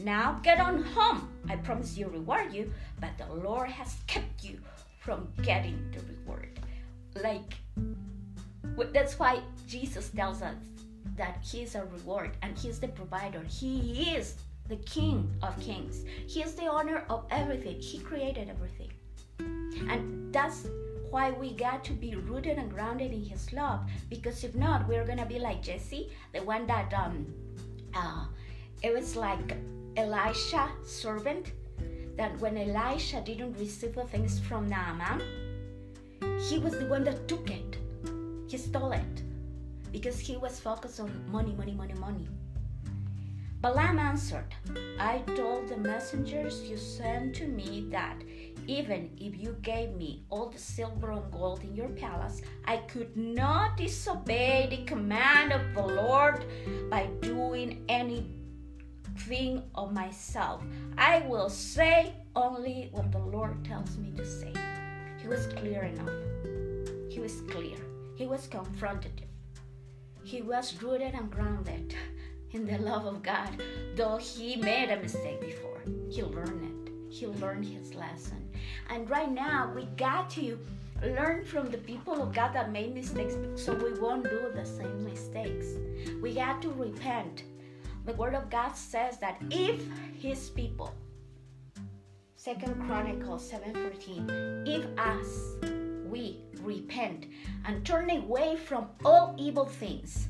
Now 0.00 0.40
get 0.42 0.58
on 0.58 0.82
home. 0.82 1.28
I 1.48 1.54
promise 1.54 1.96
you 1.96 2.08
reward 2.08 2.52
you, 2.52 2.72
but 3.00 3.16
the 3.16 3.32
Lord 3.32 3.70
has 3.70 3.94
kept 4.08 4.42
you 4.42 4.58
from 4.98 5.28
getting 5.42 5.78
the 5.92 6.00
reward. 6.12 6.58
Like 7.22 7.54
that's 8.92 9.20
why 9.20 9.40
Jesus 9.68 10.10
tells 10.10 10.42
us 10.42 10.56
that 11.16 11.38
He 11.42 11.62
is 11.62 11.74
a 11.74 11.84
reward 11.84 12.36
and 12.42 12.56
He 12.56 12.68
is 12.68 12.78
the 12.78 12.88
provider. 12.88 13.42
He 13.42 14.14
is 14.14 14.34
the 14.68 14.76
King 14.76 15.30
of 15.42 15.58
Kings. 15.60 16.04
He 16.26 16.42
is 16.42 16.54
the 16.54 16.66
owner 16.66 17.04
of 17.08 17.24
everything. 17.30 17.80
He 17.80 17.98
created 17.98 18.48
everything. 18.48 18.92
And 19.88 20.32
that's 20.32 20.66
why 21.10 21.30
we 21.30 21.52
got 21.52 21.84
to 21.84 21.92
be 21.92 22.16
rooted 22.16 22.58
and 22.58 22.70
grounded 22.70 23.12
in 23.12 23.24
His 23.24 23.52
love. 23.52 23.80
Because 24.10 24.42
if 24.42 24.54
not, 24.54 24.88
we're 24.88 25.06
gonna 25.06 25.26
be 25.26 25.38
like 25.38 25.62
Jesse, 25.62 26.10
the 26.32 26.42
one 26.42 26.66
that 26.66 26.92
um, 26.92 27.26
uh, 27.94 28.24
it 28.82 28.92
was 28.92 29.16
like 29.16 29.56
Elisha 29.96 30.68
servant. 30.84 31.52
That 32.16 32.38
when 32.40 32.56
Elisha 32.56 33.20
didn't 33.20 33.58
receive 33.58 33.94
the 33.94 34.04
things 34.04 34.40
from 34.40 34.66
Naaman, 34.70 35.20
he 36.48 36.58
was 36.58 36.72
the 36.78 36.86
one 36.86 37.04
that 37.04 37.28
took 37.28 37.50
it. 37.50 37.76
He 38.48 38.56
stole 38.56 38.92
it 38.92 39.25
because 39.96 40.18
he 40.18 40.36
was 40.36 40.60
focused 40.60 41.00
on 41.00 41.10
money, 41.32 41.54
money, 41.54 41.72
money, 41.72 41.94
money. 41.94 42.28
Balaam 43.62 43.98
answered, 43.98 44.54
I 45.00 45.22
told 45.34 45.68
the 45.68 45.78
messengers 45.78 46.60
you 46.68 46.76
sent 46.76 47.34
to 47.36 47.46
me 47.46 47.86
that 47.90 48.22
even 48.66 49.08
if 49.16 49.40
you 49.42 49.56
gave 49.62 49.96
me 49.96 50.26
all 50.28 50.50
the 50.50 50.58
silver 50.58 51.12
and 51.12 51.32
gold 51.32 51.64
in 51.64 51.74
your 51.74 51.88
palace, 51.88 52.42
I 52.66 52.76
could 52.92 53.16
not 53.16 53.78
disobey 53.78 54.66
the 54.68 54.84
command 54.84 55.52
of 55.52 55.62
the 55.74 55.86
Lord 56.02 56.44
by 56.90 57.06
doing 57.22 57.82
anything 57.88 59.62
of 59.76 59.94
myself. 59.94 60.62
I 60.98 61.20
will 61.20 61.48
say 61.48 62.12
only 62.34 62.90
what 62.92 63.10
the 63.12 63.24
Lord 63.36 63.64
tells 63.64 63.96
me 63.96 64.12
to 64.18 64.26
say. 64.26 64.52
He 65.22 65.26
was 65.26 65.46
clear 65.46 65.84
enough. 65.84 66.16
He 67.10 67.18
was 67.18 67.40
clear. 67.48 67.78
He 68.14 68.26
was 68.26 68.46
confrontative. 68.46 69.25
He 70.26 70.42
was 70.42 70.82
rooted 70.82 71.14
and 71.14 71.30
grounded 71.30 71.94
in 72.50 72.66
the 72.66 72.78
love 72.78 73.06
of 73.06 73.22
God, 73.22 73.62
though 73.94 74.16
he 74.16 74.56
made 74.56 74.90
a 74.90 75.00
mistake 75.00 75.40
before. 75.40 75.80
He 76.10 76.20
learned 76.20 76.64
it. 76.88 77.14
He 77.14 77.28
learned 77.28 77.64
his 77.64 77.94
lesson. 77.94 78.50
And 78.90 79.08
right 79.08 79.30
now, 79.30 79.72
we 79.72 79.84
got 79.96 80.28
to 80.30 80.58
learn 81.00 81.44
from 81.44 81.70
the 81.70 81.78
people 81.78 82.20
of 82.20 82.34
God 82.34 82.52
that 82.54 82.72
made 82.72 82.92
mistakes 82.92 83.36
so 83.54 83.72
we 83.72 83.96
won't 84.00 84.24
do 84.24 84.50
the 84.52 84.64
same 84.64 85.04
mistakes. 85.04 85.66
We 86.20 86.34
got 86.34 86.60
to 86.62 86.72
repent. 86.72 87.44
The 88.04 88.14
word 88.14 88.34
of 88.34 88.50
God 88.50 88.72
says 88.72 89.18
that 89.18 89.40
if 89.52 89.80
his 90.20 90.50
people, 90.50 90.92
Second 92.34 92.84
Chronicles 92.84 93.48
7:14, 93.48 94.66
if 94.66 94.86
us 94.98 95.75
we 96.16 96.38
repent 96.62 97.26
and 97.66 97.84
turn 97.84 98.08
away 98.10 98.56
from 98.56 98.86
all 99.04 99.34
evil 99.38 99.66
things. 99.66 100.28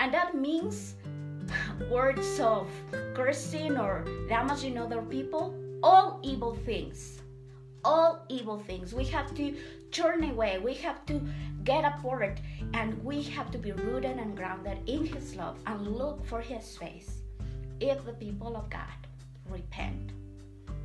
And 0.00 0.12
that 0.12 0.34
means 0.34 0.94
words 1.90 2.40
of 2.40 2.68
cursing 3.14 3.76
or 3.76 4.04
damaging 4.28 4.76
other 4.78 5.02
people, 5.02 5.54
all 5.82 6.20
evil 6.24 6.56
things. 6.56 7.20
All 7.84 8.24
evil 8.28 8.58
things. 8.58 8.92
We 8.92 9.04
have 9.04 9.32
to 9.36 9.56
turn 9.92 10.24
away. 10.24 10.58
We 10.58 10.74
have 10.74 11.06
to 11.06 11.22
get 11.62 11.84
apart 11.84 12.40
and 12.74 13.02
we 13.04 13.22
have 13.22 13.52
to 13.52 13.58
be 13.58 13.70
rooted 13.70 14.18
and 14.18 14.36
grounded 14.36 14.78
in 14.86 15.06
His 15.06 15.36
love 15.36 15.56
and 15.66 15.86
look 15.86 16.26
for 16.26 16.40
His 16.40 16.76
face. 16.76 17.22
If 17.78 18.04
the 18.04 18.12
people 18.12 18.56
of 18.56 18.68
God 18.68 18.98
repent, 19.48 20.10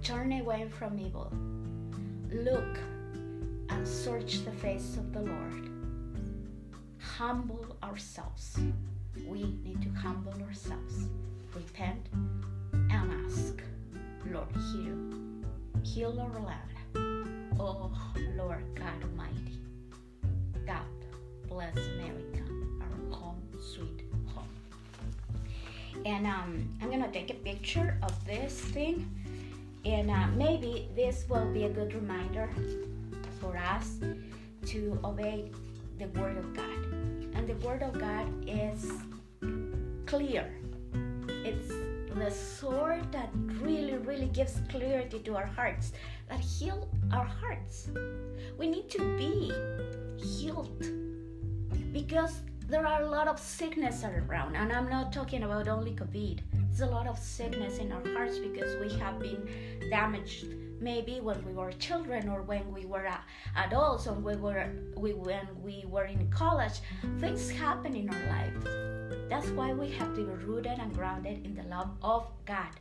turn 0.04 0.32
away 0.34 0.70
from 0.70 1.00
evil, 1.00 1.34
look 2.32 2.78
and 3.70 3.88
search 3.88 4.44
the 4.46 4.52
face 4.52 4.98
of 4.98 5.14
the 5.14 5.22
Lord. 5.22 5.70
Humble 7.00 7.78
ourselves. 7.84 8.58
We 9.28 9.44
need 9.64 9.82
to 9.84 9.90
humble 10.00 10.34
ourselves, 10.44 11.08
repent, 11.54 12.08
and 12.74 13.26
ask, 13.26 13.62
Lord, 14.32 14.48
heal, 14.72 14.98
heal 15.84 16.20
our 16.20 16.40
land. 16.42 17.60
Oh, 17.60 17.92
Lord 18.36 18.64
God 18.76 19.04
Almighty, 19.04 19.60
God 20.66 20.82
bless 21.48 21.78
America, 21.78 22.42
our 22.82 23.16
home, 23.16 23.42
sweet 23.60 24.02
home. 24.34 24.48
And 26.06 26.26
um, 26.26 26.68
I'm 26.82 26.90
gonna 26.90 27.12
take 27.12 27.30
a 27.30 27.36
picture 27.36 27.98
of 28.02 28.26
this 28.26 28.60
thing, 28.60 29.10
and 29.86 30.10
uh, 30.10 30.28
maybe 30.36 30.90
this 30.96 31.26
will 31.30 31.46
be 31.54 31.66
a 31.66 31.70
good 31.70 31.94
reminder 31.94 32.50
for 33.44 33.58
us 33.58 34.00
to 34.66 34.98
obey 35.04 35.52
the 36.00 36.08
Word 36.20 36.38
of 36.38 36.54
God. 36.56 36.80
And 37.36 37.46
the 37.46 37.56
Word 37.68 37.84
of 37.84 38.00
God 38.00 38.26
is 38.48 38.90
clear. 40.06 40.50
It's 41.28 41.68
the 42.16 42.32
sword 42.32 43.12
that 43.12 43.30
really, 43.60 43.98
really 43.98 44.28
gives 44.28 44.62
clarity 44.70 45.20
to 45.20 45.36
our 45.36 45.46
hearts, 45.46 45.92
that 46.30 46.40
heal 46.40 46.88
our 47.12 47.26
hearts. 47.26 47.90
We 48.58 48.68
need 48.68 48.90
to 48.92 49.02
be 49.18 49.52
healed 50.24 50.80
because 51.92 52.40
there 52.70 52.88
are 52.88 53.02
a 53.02 53.10
lot 53.10 53.28
of 53.28 53.40
sickness 53.40 54.06
around, 54.06 54.56
and 54.56 54.72
I'm 54.72 54.90
not 54.90 55.12
talking 55.12 55.44
about 55.44 55.68
only 55.68 55.92
COVID. 55.92 56.40
There's 56.70 56.90
a 56.90 56.92
lot 56.92 57.08
of 57.08 57.20
sickness 57.20 57.78
in 57.78 57.92
our 57.92 58.08
hearts 58.14 58.38
because 58.38 58.78
we 58.80 58.98
have 59.00 59.20
been 59.20 59.90
damaged 59.90 60.46
maybe 60.84 61.20
when 61.20 61.44
we 61.46 61.54
were 61.54 61.72
children 61.74 62.28
or 62.30 62.42
when 62.42 62.72
we 62.72 62.86
were 62.86 63.08
uh, 63.08 63.18
adults 63.56 64.08
or 64.08 64.14
we 64.14 64.36
were 64.36 64.70
we 64.98 65.14
when 65.14 65.48
we 65.62 65.86
were 65.88 66.06
in 66.06 66.30
college 66.30 66.82
things 67.20 67.50
happen 67.50 67.96
in 67.96 68.10
our 68.10 68.26
lives 68.28 68.66
that's 69.30 69.50
why 69.52 69.74
we 69.74 69.90
have 69.90 70.14
to 70.14 70.26
be 70.26 70.46
rooted 70.46 70.78
and 70.80 70.94
grounded 70.94 71.46
in 71.46 71.56
the 71.56 71.64
love 71.64 71.92
of 72.02 72.28
god 72.46 72.74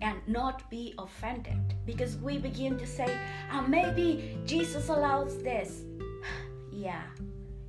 and 0.00 0.16
not 0.28 0.70
be 0.70 0.94
offended. 0.96 1.74
Because 1.84 2.18
we 2.18 2.38
begin 2.38 2.78
to 2.78 2.86
say 2.86 3.18
oh, 3.52 3.62
maybe 3.62 4.38
jesus 4.44 4.88
allows 4.88 5.42
this. 5.42 5.82
Yeah 6.72 7.02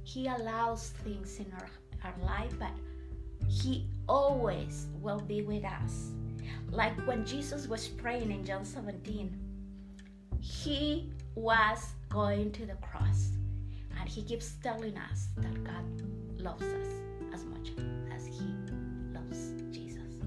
he 0.10 0.28
allows 0.28 0.90
things 1.04 1.40
in 1.40 1.46
our, 1.54 1.70
our 2.04 2.16
life 2.26 2.54
but 2.58 2.72
he 3.48 3.88
always 4.08 4.88
will 5.02 5.20
be 5.20 5.42
with 5.42 5.64
us 5.64 6.12
like 6.72 6.96
when 7.08 7.26
Jesus 7.26 7.68
was 7.68 7.88
praying 7.88 8.32
in 8.32 8.46
John 8.46 8.66
17, 8.66 9.38
he 10.40 11.12
was 11.36 11.94
going 12.10 12.52
to 12.54 12.66
the 12.66 12.76
cross. 12.76 13.32
And 14.00 14.08
he 14.08 14.24
keeps 14.24 14.54
telling 14.64 14.98
us 14.98 15.28
that 15.38 15.64
God 15.64 15.84
loves 16.40 16.64
us 16.64 16.88
as 17.34 17.46
much 17.46 17.72
as 18.16 18.26
he 18.26 18.48
loves 19.14 19.52
Jesus. 19.72 20.22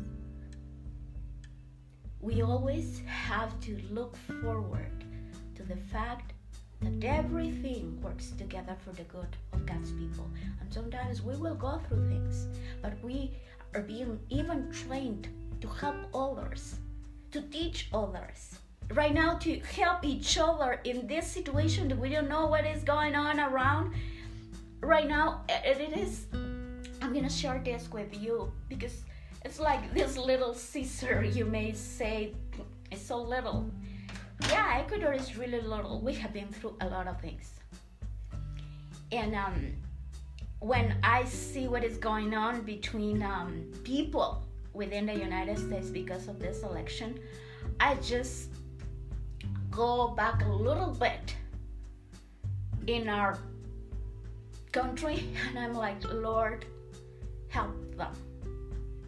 We 2.20 2.42
always 2.42 3.02
have 3.06 3.58
to 3.60 3.80
look 3.90 4.16
forward 4.42 5.04
to 5.54 5.62
the 5.62 5.76
fact 5.76 6.34
that 6.82 7.04
everything 7.04 8.00
works 8.02 8.32
together 8.32 8.76
for 8.84 8.92
the 8.92 9.04
good 9.04 9.36
of 9.52 9.64
God's 9.64 9.92
people. 9.92 10.28
And 10.60 10.72
sometimes 10.72 11.22
we 11.22 11.36
will 11.36 11.54
go 11.54 11.80
through 11.88 12.08
things, 12.08 12.48
but 12.82 12.92
we 13.02 13.32
are 13.74 13.82
being 13.82 14.18
even 14.28 14.70
trained 14.70 15.28
to 15.62 15.68
help 15.68 15.96
others, 16.12 16.74
to 17.30 17.40
teach 17.42 17.88
others. 17.94 18.58
Right 18.90 19.14
now, 19.14 19.38
to 19.38 19.60
help 19.60 20.04
each 20.04 20.36
other 20.36 20.80
in 20.84 21.06
this 21.06 21.26
situation 21.26 21.88
that 21.88 21.98
we 21.98 22.10
don't 22.10 22.28
know 22.28 22.46
what 22.46 22.66
is 22.66 22.82
going 22.82 23.14
on 23.14 23.40
around. 23.40 23.94
Right 24.80 25.08
now, 25.08 25.44
it 25.48 25.96
is. 25.96 26.26
I'm 27.00 27.14
gonna 27.14 27.30
share 27.30 27.60
this 27.64 27.88
with 27.90 28.12
you 28.20 28.52
because 28.68 29.02
it's 29.44 29.60
like 29.60 29.94
this 29.94 30.18
little 30.18 30.52
Caesar, 30.52 31.24
you 31.24 31.44
may 31.44 31.72
say, 31.72 32.34
is 32.90 33.00
so 33.00 33.22
little. 33.22 33.70
Yeah, 34.50 34.80
Ecuador 34.84 35.12
is 35.12 35.38
really 35.38 35.60
little. 35.60 36.00
We 36.00 36.14
have 36.14 36.32
been 36.32 36.48
through 36.48 36.76
a 36.80 36.88
lot 36.88 37.06
of 37.06 37.20
things. 37.20 37.50
And 39.12 39.34
um, 39.36 39.72
when 40.58 40.96
I 41.04 41.24
see 41.24 41.68
what 41.68 41.84
is 41.84 41.98
going 41.98 42.34
on 42.34 42.62
between 42.62 43.22
um, 43.22 43.70
people 43.84 44.42
within 44.72 45.06
the 45.06 45.14
United 45.14 45.58
States 45.58 45.90
because 45.90 46.28
of 46.28 46.38
this 46.38 46.62
election, 46.62 47.18
I 47.80 47.94
just 47.96 48.50
go 49.70 50.08
back 50.08 50.44
a 50.44 50.48
little 50.48 50.90
bit 50.90 51.36
in 52.86 53.08
our 53.08 53.38
country 54.72 55.28
and 55.48 55.58
I'm 55.58 55.74
like, 55.74 56.02
Lord, 56.12 56.64
help 57.48 57.96
them. 57.96 58.12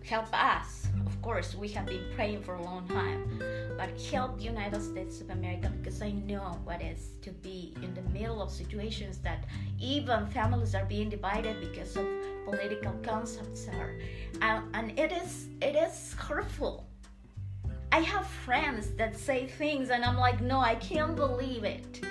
Help 0.05 0.27
us, 0.35 0.87
of 1.07 1.23
course, 1.23 1.55
we 1.55 1.69
have 1.69 1.87
been 1.87 2.05
praying 2.15 2.43
for 2.43 2.57
a 2.57 2.63
long 2.63 2.87
time, 2.89 3.43
but 3.79 3.99
help 4.13 4.37
the 4.37 4.45
United 4.45 4.83
States 4.83 5.23
of 5.23 5.31
America 5.31 5.73
because 5.79 6.03
I 6.03 6.11
know 6.11 6.61
what 6.65 6.83
it 6.83 6.99
is 6.99 7.15
to 7.23 7.31
be 7.31 7.75
in 7.83 7.95
the 7.95 8.03
middle 8.11 8.43
of 8.43 8.51
situations 8.51 9.17
that 9.19 9.47
even 9.81 10.27
families 10.27 10.75
are 10.75 10.85
being 10.85 11.09
divided 11.09 11.59
because 11.59 11.97
of 11.97 12.07
political 12.45 12.93
concepts 13.03 13.69
are, 13.69 13.99
and, 14.41 14.65
and 14.75 14.99
it 14.99 15.13
is 15.13 15.49
it 15.61 15.77
is 15.77 16.15
hurtful. 16.15 16.87
I 17.93 18.01
have 18.01 18.27
friends 18.27 18.91
that 18.93 19.17
say 19.17 19.47
things, 19.47 19.91
and 19.91 20.05
I'm 20.05 20.17
like, 20.17 20.41
no, 20.41 20.59
I 20.59 20.75
can't 20.77 21.15
believe 21.15 21.65
it, 21.65 22.05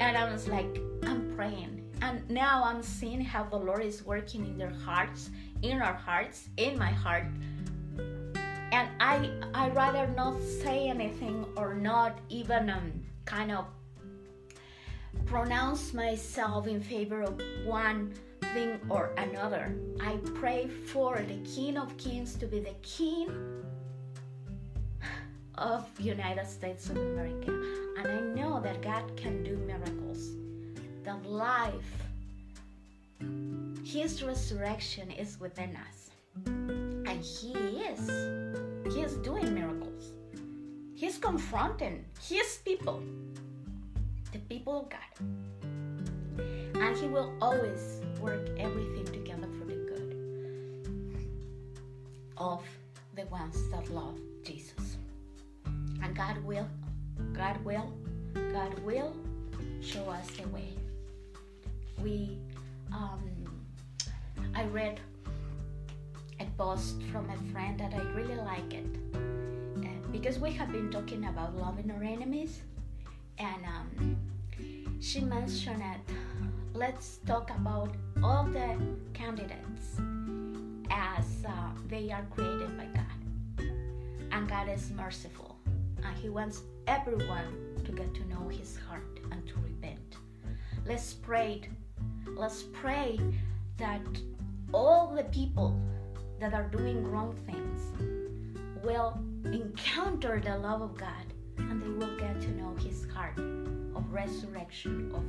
and 0.00 0.16
I 0.16 0.30
was 0.30 0.48
like, 0.48 0.80
I'm 1.04 1.32
praying, 1.36 1.84
and 2.02 2.28
now 2.28 2.64
I'm 2.64 2.82
seeing 2.82 3.20
how 3.20 3.44
the 3.44 3.56
Lord 3.56 3.82
is 3.82 4.04
working 4.04 4.46
in 4.46 4.58
their 4.58 4.74
hearts 4.84 5.30
in 5.62 5.80
our 5.82 5.94
hearts, 5.94 6.48
in 6.56 6.78
my 6.78 6.90
heart. 6.90 7.26
And 8.72 8.88
I 9.00 9.30
I 9.54 9.70
rather 9.70 10.06
not 10.08 10.42
say 10.42 10.88
anything 10.88 11.46
or 11.56 11.74
not 11.74 12.18
even 12.28 12.68
um, 12.70 12.92
kind 13.24 13.52
of 13.52 13.66
pronounce 15.24 15.94
myself 15.94 16.66
in 16.66 16.80
favor 16.80 17.22
of 17.22 17.40
one 17.64 18.12
thing 18.54 18.80
or 18.88 19.12
another. 19.16 19.74
I 20.00 20.16
pray 20.34 20.68
for 20.68 21.20
the 21.20 21.38
King 21.48 21.76
of 21.76 21.96
Kings 21.96 22.34
to 22.36 22.46
be 22.46 22.60
the 22.60 22.74
King 22.82 23.30
of 25.54 25.88
United 25.98 26.46
States 26.46 26.90
of 26.90 26.96
America. 26.96 27.50
And 27.98 28.06
I 28.06 28.20
know 28.20 28.60
that 28.60 28.82
God 28.82 29.16
can 29.16 29.42
do 29.42 29.56
miracles. 29.56 30.36
That 31.04 31.24
life 31.24 32.06
his 33.86 34.22
resurrection 34.22 35.12
is 35.12 35.38
within 35.40 35.76
us. 35.76 36.10
And 36.44 37.22
He 37.22 37.52
is. 37.86 38.10
He 38.92 39.00
is 39.00 39.14
doing 39.18 39.54
miracles. 39.54 40.10
He's 40.94 41.18
confronting 41.18 42.04
His 42.20 42.58
people, 42.64 43.00
the 44.32 44.38
people 44.50 44.80
of 44.80 44.90
God. 44.90 45.18
And 46.74 46.96
He 46.98 47.06
will 47.06 47.32
always 47.40 48.02
work 48.26 48.48
everything 48.58 49.04
together 49.04 49.46
for 49.56 49.66
the 49.66 49.76
good 49.90 50.10
of 52.36 52.60
the 53.14 53.24
ones 53.26 53.56
that 53.70 53.88
love 53.88 54.18
Jesus. 54.42 54.96
And 56.02 56.16
God 56.16 56.36
will, 56.42 56.66
God 57.32 57.64
will, 57.64 57.88
God 58.34 58.76
will 58.80 59.14
show 59.80 60.10
us 60.10 60.26
the 60.30 60.48
way. 60.48 60.70
We 62.02 62.38
um, 62.92 63.22
I 64.56 64.64
read 64.64 64.98
a 66.40 66.46
post 66.58 66.96
from 67.12 67.30
a 67.30 67.38
friend 67.52 67.78
that 67.78 67.94
I 67.94 68.02
really 68.18 68.34
like 68.34 68.74
it 68.74 68.86
uh, 69.14 70.08
because 70.10 70.40
we 70.40 70.50
have 70.50 70.72
been 70.72 70.90
talking 70.90 71.26
about 71.26 71.56
loving 71.56 71.92
our 71.92 72.02
enemies, 72.02 72.62
and 73.38 73.64
um, 73.64 74.16
she 75.00 75.20
mentioned 75.20 75.80
that 75.80 76.00
let's 76.74 77.18
talk 77.18 77.50
about 77.50 77.94
all 78.26 78.42
the 78.42 78.76
candidates 79.14 80.00
as 80.90 81.44
uh, 81.46 81.50
they 81.86 82.10
are 82.10 82.26
created 82.34 82.76
by 82.76 82.86
God, 82.86 83.68
and 84.32 84.48
God 84.48 84.68
is 84.68 84.90
merciful, 84.90 85.56
and 86.02 86.18
He 86.18 86.28
wants 86.28 86.62
everyone 86.88 87.54
to 87.84 87.92
get 87.92 88.12
to 88.14 88.26
know 88.26 88.48
His 88.48 88.76
heart 88.88 89.20
and 89.30 89.46
to 89.46 89.54
repent. 89.62 90.16
Let's 90.84 91.14
pray. 91.14 91.62
Let's 92.36 92.64
pray 92.64 93.20
that 93.76 94.02
all 94.74 95.14
the 95.14 95.24
people 95.24 95.80
that 96.40 96.52
are 96.52 96.68
doing 96.68 97.08
wrong 97.08 97.36
things 97.46 97.80
will 98.82 99.20
encounter 99.44 100.42
the 100.44 100.58
love 100.58 100.82
of 100.82 100.98
God 100.98 101.26
and 101.58 101.80
they 101.80 101.90
will 101.90 102.16
get 102.18 102.40
to 102.40 102.50
know 102.56 102.74
His 102.80 103.06
heart 103.08 103.38
of 103.38 104.12
resurrection, 104.12 105.12
of 105.14 105.22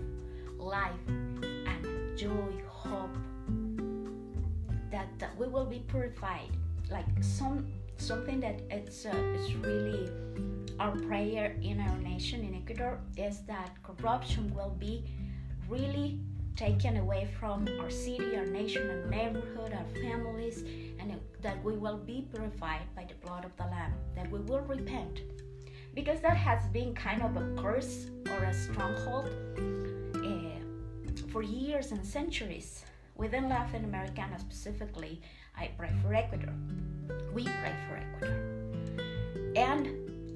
life, 0.60 1.06
joy, 2.18 2.52
hope. 2.68 3.16
That, 4.92 5.08
that 5.20 5.38
we 5.38 5.48
will 5.48 5.66
be 5.66 5.80
purified. 5.88 6.50
Like 6.90 7.06
some 7.22 7.68
something 7.98 8.40
that 8.40 8.62
it's 8.70 9.06
uh, 9.06 9.12
it's 9.36 9.54
really 9.54 10.10
our 10.80 10.96
prayer 10.96 11.56
in 11.62 11.80
our 11.80 11.98
nation 11.98 12.42
in 12.42 12.56
Ecuador 12.56 13.00
is 13.18 13.42
that 13.48 13.72
corruption 13.84 14.54
will 14.56 14.76
be 14.80 15.04
really 15.68 16.20
taken 16.56 16.98
away 16.98 17.28
from 17.40 17.68
our 17.80 17.90
city, 17.90 18.36
our 18.36 18.46
nation, 18.46 18.90
our 18.90 19.06
neighborhood, 19.10 19.74
our 19.74 20.02
families, 20.02 20.64
and 21.00 21.14
that 21.42 21.64
we 21.64 21.74
will 21.74 21.98
be 21.98 22.28
purified 22.34 22.82
by 22.96 23.04
the 23.04 23.14
blood 23.26 23.46
of 23.46 23.56
the 23.58 23.64
Lamb, 23.64 23.94
that 24.16 24.30
we 24.32 24.40
will 24.40 24.62
repent. 24.62 25.22
Because 25.94 26.20
that 26.22 26.38
has 26.38 26.66
been 26.68 26.96
kind 26.96 27.22
of 27.22 27.36
a 27.38 27.62
curse 27.62 28.08
or 28.28 28.44
a 28.44 28.54
stronghold 28.54 29.30
for 31.38 31.44
years 31.44 31.92
and 31.92 32.04
centuries. 32.04 32.84
Within 33.16 33.48
Latin 33.48 33.84
America, 33.84 34.26
specifically, 34.40 35.22
I 35.56 35.70
pray 35.78 35.92
for 36.02 36.12
Ecuador. 36.12 36.52
We 37.32 37.44
pray 37.44 37.76
for 37.88 37.96
Ecuador. 37.96 38.40
And 39.56 39.86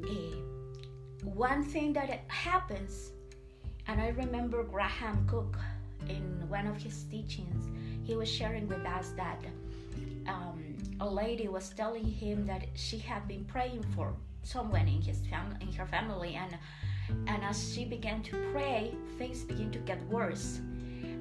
uh, 0.05 1.25
one 1.25 1.63
thing 1.63 1.91
that 1.93 2.25
happens, 2.27 3.13
and 3.87 3.99
I 3.99 4.09
remember 4.09 4.61
Graham 4.61 5.25
Cooke 5.27 5.57
in 6.07 6.47
one 6.47 6.67
of 6.67 6.77
his 6.77 7.05
teachings, 7.05 7.63
he 8.03 8.15
was 8.15 8.29
sharing 8.29 8.67
with 8.67 8.85
us 8.85 9.11
that 9.17 9.43
um, 10.27 10.77
a 10.99 11.09
lady 11.09 11.47
was 11.47 11.69
telling 11.69 12.05
him 12.05 12.45
that 12.45 12.65
she 12.75 12.99
had 12.99 13.27
been 13.27 13.43
praying 13.45 13.83
for 13.95 14.13
someone 14.43 14.87
in 14.87 15.01
his 15.01 15.17
family, 15.25 15.57
in 15.61 15.73
her 15.73 15.87
family, 15.87 16.35
and 16.35 16.55
and 17.27 17.43
as 17.43 17.73
she 17.73 17.85
began 17.85 18.21
to 18.23 18.37
pray, 18.53 18.93
things 19.17 19.43
began 19.43 19.71
to 19.71 19.79
get 19.79 19.99
worse. 20.07 20.61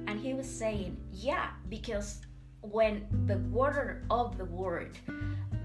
And 0.07 0.19
he 0.19 0.33
was 0.33 0.47
saying, 0.47 0.97
"Yeah, 1.11 1.49
because 1.69 2.21
when 2.61 3.07
the 3.27 3.37
water 3.37 4.03
of 4.09 4.37
the 4.37 4.45
Word, 4.45 4.97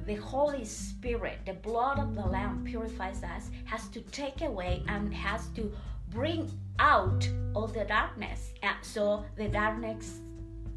the 0.06 0.16
Holy 0.16 0.64
Spirit, 0.64 1.38
the 1.44 1.54
blood 1.54 1.98
of 1.98 2.14
the 2.14 2.24
Lamb 2.24 2.64
purifies 2.64 3.22
us, 3.22 3.50
has 3.64 3.88
to 3.88 4.00
take 4.00 4.40
away 4.42 4.82
and 4.88 5.12
has 5.12 5.48
to 5.48 5.72
bring 6.10 6.50
out 6.78 7.28
all 7.54 7.66
the 7.66 7.84
darkness. 7.84 8.52
And 8.62 8.76
so 8.82 9.24
the 9.36 9.48
darkness 9.48 10.20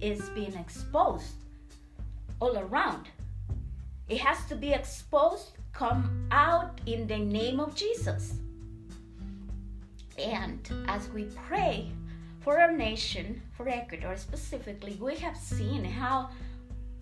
is 0.01 0.29
being 0.29 0.53
exposed 0.55 1.35
all 2.39 2.57
around. 2.57 3.07
It 4.07 4.19
has 4.19 4.43
to 4.45 4.55
be 4.55 4.73
exposed, 4.73 5.51
come 5.71 6.27
out 6.31 6.81
in 6.85 7.05
the 7.05 7.19
name 7.19 7.59
of 7.59 7.75
Jesus. 7.75 8.35
And 10.17 10.67
as 10.87 11.07
we 11.09 11.25
pray 11.47 11.91
for 12.39 12.59
our 12.59 12.71
nation, 12.71 13.41
for 13.55 13.67
Ecuador 13.67 14.15
specifically, 14.17 14.97
we 15.01 15.15
have 15.15 15.37
seen 15.37 15.83
how 15.83 16.29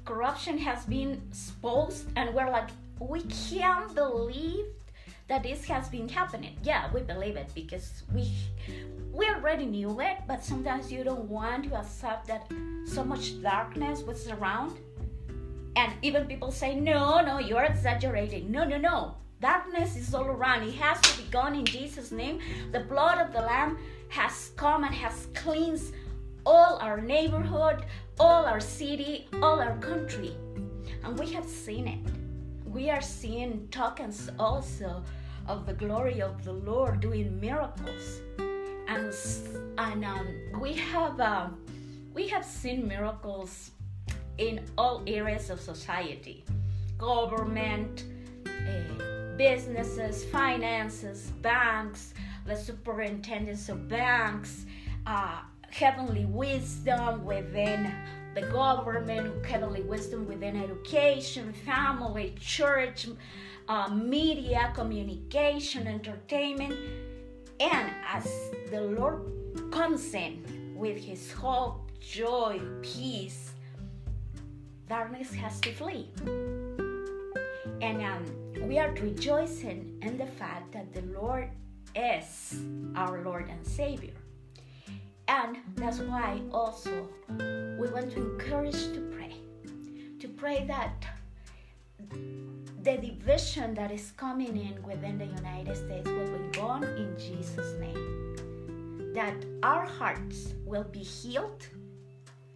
corruption 0.05 0.57
has 0.57 0.85
been 0.85 1.21
exposed, 1.29 2.07
and 2.15 2.33
we're 2.33 2.49
like, 2.49 2.69
we 2.99 3.21
can't 3.49 3.93
believe 3.93 4.65
that 5.27 5.43
this 5.43 5.65
has 5.65 5.89
been 5.89 6.07
happening. 6.07 6.57
Yeah, 6.63 6.91
we 6.93 7.01
believe 7.01 7.35
it 7.35 7.49
because 7.53 8.03
we 8.13 8.31
we 9.13 9.27
already 9.29 9.65
knew 9.65 9.99
it, 9.99 10.17
but 10.27 10.43
sometimes 10.43 10.91
you 10.91 11.03
don't 11.03 11.27
want 11.27 11.65
to 11.65 11.75
accept 11.75 12.27
that 12.27 12.51
so 12.85 13.03
much 13.03 13.41
darkness 13.41 14.01
was 14.03 14.27
around. 14.29 14.77
And 15.75 15.93
even 16.01 16.25
people 16.25 16.51
say, 16.51 16.75
no, 16.75 17.21
no, 17.21 17.39
you're 17.39 17.63
exaggerating. 17.63 18.51
No, 18.51 18.63
no, 18.63 18.77
no. 18.77 19.15
Darkness 19.41 19.95
is 19.95 20.13
all 20.13 20.25
around. 20.25 20.63
It 20.63 20.75
has 20.75 20.99
to 21.01 21.21
be 21.21 21.29
gone 21.29 21.55
in 21.55 21.65
Jesus' 21.65 22.11
name. 22.11 22.39
The 22.71 22.79
blood 22.81 23.19
of 23.19 23.33
the 23.33 23.41
Lamb 23.41 23.77
has 24.09 24.51
come 24.55 24.83
and 24.83 24.93
has 24.93 25.27
cleansed 25.33 25.93
all 26.45 26.77
our 26.81 27.01
neighborhood, 27.01 27.85
all 28.19 28.45
our 28.45 28.59
city, 28.59 29.27
all 29.41 29.59
our 29.59 29.77
country. 29.77 30.35
And 31.03 31.17
we 31.19 31.31
have 31.33 31.45
seen 31.47 31.87
it. 31.87 31.99
We 32.65 32.89
are 32.89 33.01
seeing 33.01 33.67
tokens 33.69 34.29
also 34.39 35.03
of 35.47 35.65
the 35.65 35.73
glory 35.73 36.21
of 36.21 36.43
the 36.43 36.53
Lord 36.53 36.99
doing 36.99 37.39
miracles. 37.39 38.21
And, 38.87 39.13
and 39.77 40.05
um, 40.05 40.27
we 40.59 40.73
have 40.73 41.19
um, 41.19 41.57
we 42.13 42.27
have 42.29 42.43
seen 42.43 42.87
miracles 42.87 43.71
in 44.39 44.65
all 44.75 45.03
areas 45.05 45.51
of 45.51 45.59
society 45.59 46.43
government 46.97 48.05
uh, 48.47 49.37
businesses 49.37 50.25
finances 50.25 51.31
banks 51.41 52.13
the 52.47 52.55
superintendents 52.55 53.69
of 53.69 53.87
banks 53.87 54.65
uh, 55.05 55.39
heavenly 55.69 56.25
wisdom 56.25 57.23
within 57.25 57.93
the 58.33 58.41
government 58.41 59.45
heavenly 59.45 59.81
wisdom 59.81 60.27
within 60.27 60.55
education 60.63 61.53
family 61.65 62.33
church 62.39 63.07
uh, 63.67 63.87
media 63.89 64.71
communication 64.73 65.85
entertainment 65.87 66.73
and 67.59 67.91
as 68.07 68.25
the 68.71 68.81
lord 68.81 69.21
comes 69.71 70.13
in 70.13 70.73
with 70.75 70.97
his 70.97 71.31
hope 71.31 71.87
joy, 71.99 72.59
peace, 72.81 73.51
darkness 74.87 75.33
has 75.33 75.59
to 75.61 75.73
flee. 75.73 76.09
And 77.81 78.01
um, 78.01 78.67
we 78.67 78.79
are 78.79 78.91
rejoicing 78.91 79.97
in 80.01 80.17
the 80.17 80.25
fact 80.25 80.71
that 80.71 80.93
the 80.93 81.01
Lord 81.19 81.49
is 81.97 82.59
our 82.95 83.23
Lord 83.23 83.49
and 83.49 83.65
Savior. 83.65 84.13
And 85.27 85.57
that's 85.75 85.99
why 85.99 86.39
also 86.51 87.09
we 87.79 87.87
want 87.89 88.11
to 88.11 88.17
encourage 88.17 88.93
to 88.93 89.01
pray. 89.15 89.33
To 90.19 90.27
pray 90.27 90.65
that 90.67 91.05
the 92.83 92.97
division 92.97 93.73
that 93.73 93.91
is 93.91 94.11
coming 94.11 94.55
in 94.55 94.81
within 94.83 95.17
the 95.17 95.25
United 95.25 95.75
States 95.75 96.09
will 96.09 96.37
be 96.37 96.57
gone 96.57 96.83
in 96.83 97.17
Jesus' 97.17 97.73
name. 97.79 99.11
That 99.13 99.35
our 99.63 99.85
hearts 99.85 100.53
will 100.65 100.85
be 100.85 100.99
healed 100.99 101.67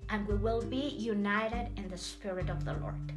and 0.10 0.28
we 0.28 0.36
will 0.36 0.62
be 0.62 0.96
united 0.98 1.70
in 1.78 1.88
the 1.90 1.98
Spirit 1.98 2.50
of 2.50 2.64
the 2.64 2.74
Lord. 2.74 3.12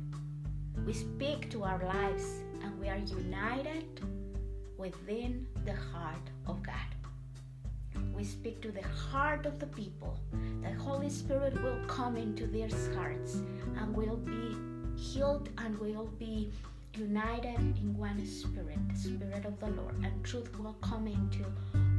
We 0.86 0.92
speak 0.92 1.50
to 1.50 1.64
our 1.64 1.84
lives 1.84 2.24
and 2.62 2.78
we 2.80 2.88
are 2.88 2.98
united 2.98 4.00
within 4.76 5.46
the 5.64 5.74
heart 5.74 6.30
of 6.46 6.62
God. 6.62 6.74
We 8.14 8.24
speak 8.24 8.60
to 8.62 8.70
the 8.70 8.82
heart 8.82 9.46
of 9.46 9.58
the 9.58 9.66
people. 9.66 10.18
The 10.62 10.72
Holy 10.72 11.10
Spirit 11.10 11.60
will 11.62 11.80
come 11.86 12.16
into 12.16 12.46
their 12.46 12.68
hearts 12.94 13.42
and 13.78 13.94
will 13.94 14.16
be 14.16 14.56
healed 14.96 15.48
and 15.58 15.78
will 15.78 16.10
be 16.18 16.50
united 16.94 17.58
in 17.58 17.96
one 17.96 18.24
spirit, 18.26 18.78
the 18.88 18.98
spirit 18.98 19.44
of 19.44 19.58
the 19.58 19.68
Lord. 19.68 19.94
And 20.02 20.24
truth 20.24 20.56
will 20.58 20.76
come 20.80 21.06
into 21.06 21.44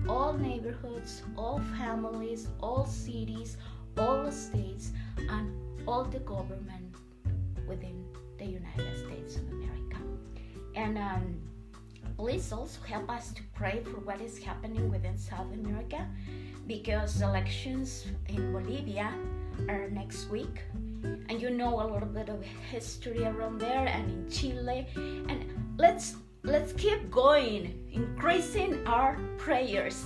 all 0.07 0.33
neighborhoods, 0.33 1.23
all 1.37 1.59
families, 1.77 2.47
all 2.61 2.85
cities, 2.85 3.57
all 3.97 4.31
states, 4.31 4.91
and 5.17 5.51
all 5.87 6.03
the 6.03 6.19
government 6.19 6.95
within 7.67 8.05
the 8.37 8.45
United 8.45 8.97
States 9.05 9.37
of 9.37 9.49
America. 9.51 9.97
And 10.75 10.97
um, 10.97 11.41
please 12.17 12.51
also 12.51 12.79
help 12.87 13.09
us 13.09 13.31
to 13.33 13.41
pray 13.53 13.81
for 13.83 13.99
what 14.01 14.21
is 14.21 14.37
happening 14.37 14.89
within 14.89 15.17
South 15.17 15.51
America 15.53 16.07
because 16.67 17.21
elections 17.21 18.05
in 18.29 18.51
Bolivia 18.51 19.13
are 19.69 19.89
next 19.89 20.29
week. 20.29 20.61
And 21.29 21.41
you 21.41 21.49
know 21.49 21.81
a 21.81 21.87
little 21.91 22.07
bit 22.07 22.29
of 22.29 22.41
history 22.43 23.23
around 23.23 23.59
there 23.59 23.87
and 23.87 24.09
in 24.09 24.29
Chile. 24.29 24.87
And 24.95 25.45
let's 25.77 26.15
let's 26.43 26.73
keep 26.73 27.11
going 27.11 27.73
increasing 27.91 28.85
our 28.87 29.19
prayers 29.37 30.03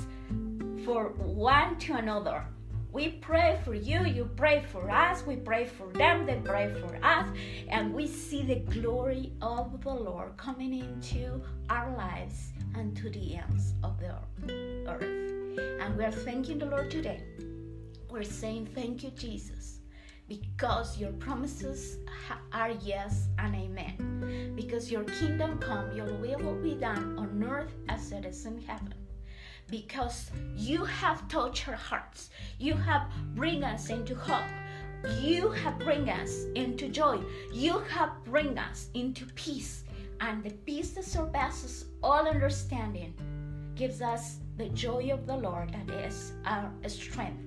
for 0.86 1.10
one 1.17 1.78
to 1.80 1.93
another 1.95 2.43
we 2.91 3.10
pray 3.10 3.60
for 3.63 3.75
you, 3.75 4.04
you 4.06 4.30
pray 4.36 4.63
for 4.71 4.89
us, 4.89 5.25
we 5.25 5.36
pray 5.36 5.65
for 5.65 5.88
them, 5.93 6.25
they 6.25 6.41
pray 6.43 6.73
for 6.82 6.97
us, 7.06 7.28
and 7.67 7.93
we 7.93 8.08
see 8.08 8.41
the 8.41 8.56
glory 8.71 9.32
of 9.41 9.82
the 9.84 9.93
Lord 9.93 10.36
coming 10.38 10.73
into 10.73 11.41
our 11.69 11.95
lives 11.95 12.52
and 12.73 12.97
to 12.97 13.10
the 13.12 13.36
ends 13.36 13.75
of 13.84 13.99
the 13.99 14.15
earth. 14.88 15.04
And 15.82 15.97
we 15.97 16.04
are 16.04 16.12
thanking 16.12 16.58
the 16.58 16.65
Lord 16.65 16.89
today. 16.89 17.21
We're 18.10 18.23
saying, 18.23 18.69
Thank 18.73 19.04
you, 19.04 19.12
Jesus, 19.12 19.82
because 20.28 20.97
your 20.97 21.12
promises 21.13 21.99
are 22.54 22.71
yes 22.71 23.28
and 23.38 23.56
amen. 23.56 24.54
Because 24.56 24.91
your 24.91 25.04
kingdom 25.04 25.60
come, 25.60 25.95
your 25.95 26.12
will 26.15 26.39
will 26.39 26.62
be 26.62 26.73
done 26.73 27.19
on 27.19 27.43
earth 27.43 27.73
as 27.88 28.12
it 28.12 28.25
is 28.25 28.45
in 28.47 28.60
heaven 28.62 28.93
because 29.70 30.32
you 30.56 30.86
have 30.86 31.28
touched 31.28 31.68
our 31.68 31.76
hearts. 31.76 32.30
You 32.58 32.74
have 32.74 33.10
bring 33.36 33.64
us 33.64 33.90
into 33.90 34.16
hope. 34.16 34.50
You 35.22 35.50
have 35.52 35.80
bring 35.80 36.10
us 36.10 36.46
into 36.56 36.90
joy. 36.90 37.20
You 37.54 37.80
have 37.80 38.12
bring 38.26 38.58
us 38.58 38.90
into 38.94 39.26
peace. 39.36 39.84
And 40.22 40.44
the 40.44 40.52
peace 40.52 40.92
that 40.92 41.06
surpasses 41.06 41.86
all 42.04 42.28
understanding 42.28 43.14
gives 43.76 44.02
us 44.02 44.40
the 44.58 44.70
joy 44.70 45.10
of 45.14 45.26
the 45.26 45.38
Lord 45.38 45.74
that 45.74 45.90
is 46.06 46.34
our 46.46 46.70
strength. 46.88 47.46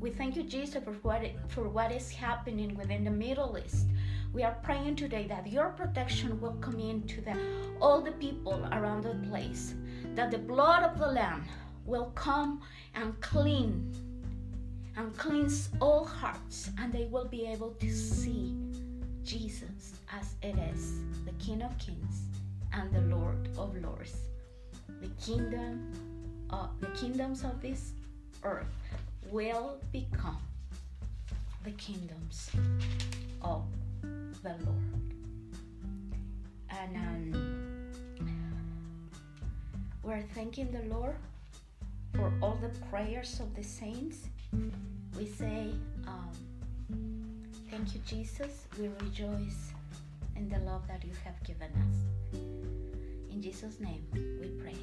We 0.00 0.10
thank 0.10 0.34
you, 0.34 0.42
Jesus, 0.42 0.82
for 0.82 0.94
what, 1.02 1.22
for 1.46 1.68
what 1.68 1.92
is 1.92 2.10
happening 2.10 2.76
within 2.76 3.04
the 3.04 3.10
Middle 3.12 3.56
East. 3.64 3.86
We 4.32 4.42
are 4.42 4.56
praying 4.64 4.96
today 4.96 5.26
that 5.28 5.46
your 5.46 5.68
protection 5.68 6.40
will 6.40 6.54
come 6.54 6.80
into 6.80 7.20
the, 7.20 7.38
all 7.80 8.00
the 8.00 8.10
people 8.12 8.66
around 8.72 9.04
the 9.04 9.14
place 9.28 9.74
that 10.14 10.30
the 10.30 10.38
blood 10.38 10.82
of 10.82 10.98
the 10.98 11.06
Lamb 11.06 11.44
will 11.84 12.12
come 12.14 12.60
and 12.94 13.18
clean 13.20 13.92
and 14.96 15.16
cleanse 15.16 15.70
all 15.80 16.04
hearts, 16.04 16.70
and 16.78 16.92
they 16.92 17.06
will 17.06 17.24
be 17.24 17.46
able 17.46 17.70
to 17.80 17.90
see 17.90 18.54
Jesus 19.24 19.94
as 20.12 20.34
it 20.42 20.54
is, 20.74 21.00
the 21.24 21.32
King 21.42 21.62
of 21.62 21.76
Kings 21.78 22.22
and 22.72 22.92
the 22.92 23.00
Lord 23.16 23.48
of 23.56 23.74
Lords. 23.76 24.16
The 25.00 25.08
kingdom, 25.24 25.92
of, 26.50 26.68
the 26.80 26.88
kingdoms 26.88 27.42
of 27.42 27.60
this 27.62 27.92
earth 28.44 28.66
will 29.30 29.78
become 29.92 30.38
the 31.64 31.70
kingdoms 31.72 32.50
of 33.40 33.64
the 34.42 34.54
Lord. 34.64 35.14
And 36.68 36.96
um, 36.96 37.61
we're 40.02 40.22
thanking 40.34 40.70
the 40.70 40.82
Lord 40.94 41.16
for 42.14 42.32
all 42.42 42.58
the 42.60 42.70
prayers 42.86 43.40
of 43.40 43.54
the 43.54 43.62
saints. 43.62 44.28
We 45.16 45.26
say, 45.26 45.70
um, 46.06 46.30
Thank 47.70 47.94
you, 47.94 48.00
Jesus. 48.06 48.66
We 48.78 48.88
rejoice 49.00 49.72
in 50.36 50.48
the 50.48 50.58
love 50.58 50.86
that 50.88 51.02
you 51.04 51.12
have 51.24 51.42
given 51.42 51.70
us. 51.72 52.38
In 53.30 53.40
Jesus' 53.40 53.80
name, 53.80 54.04
we 54.40 54.48
pray. 54.62 54.76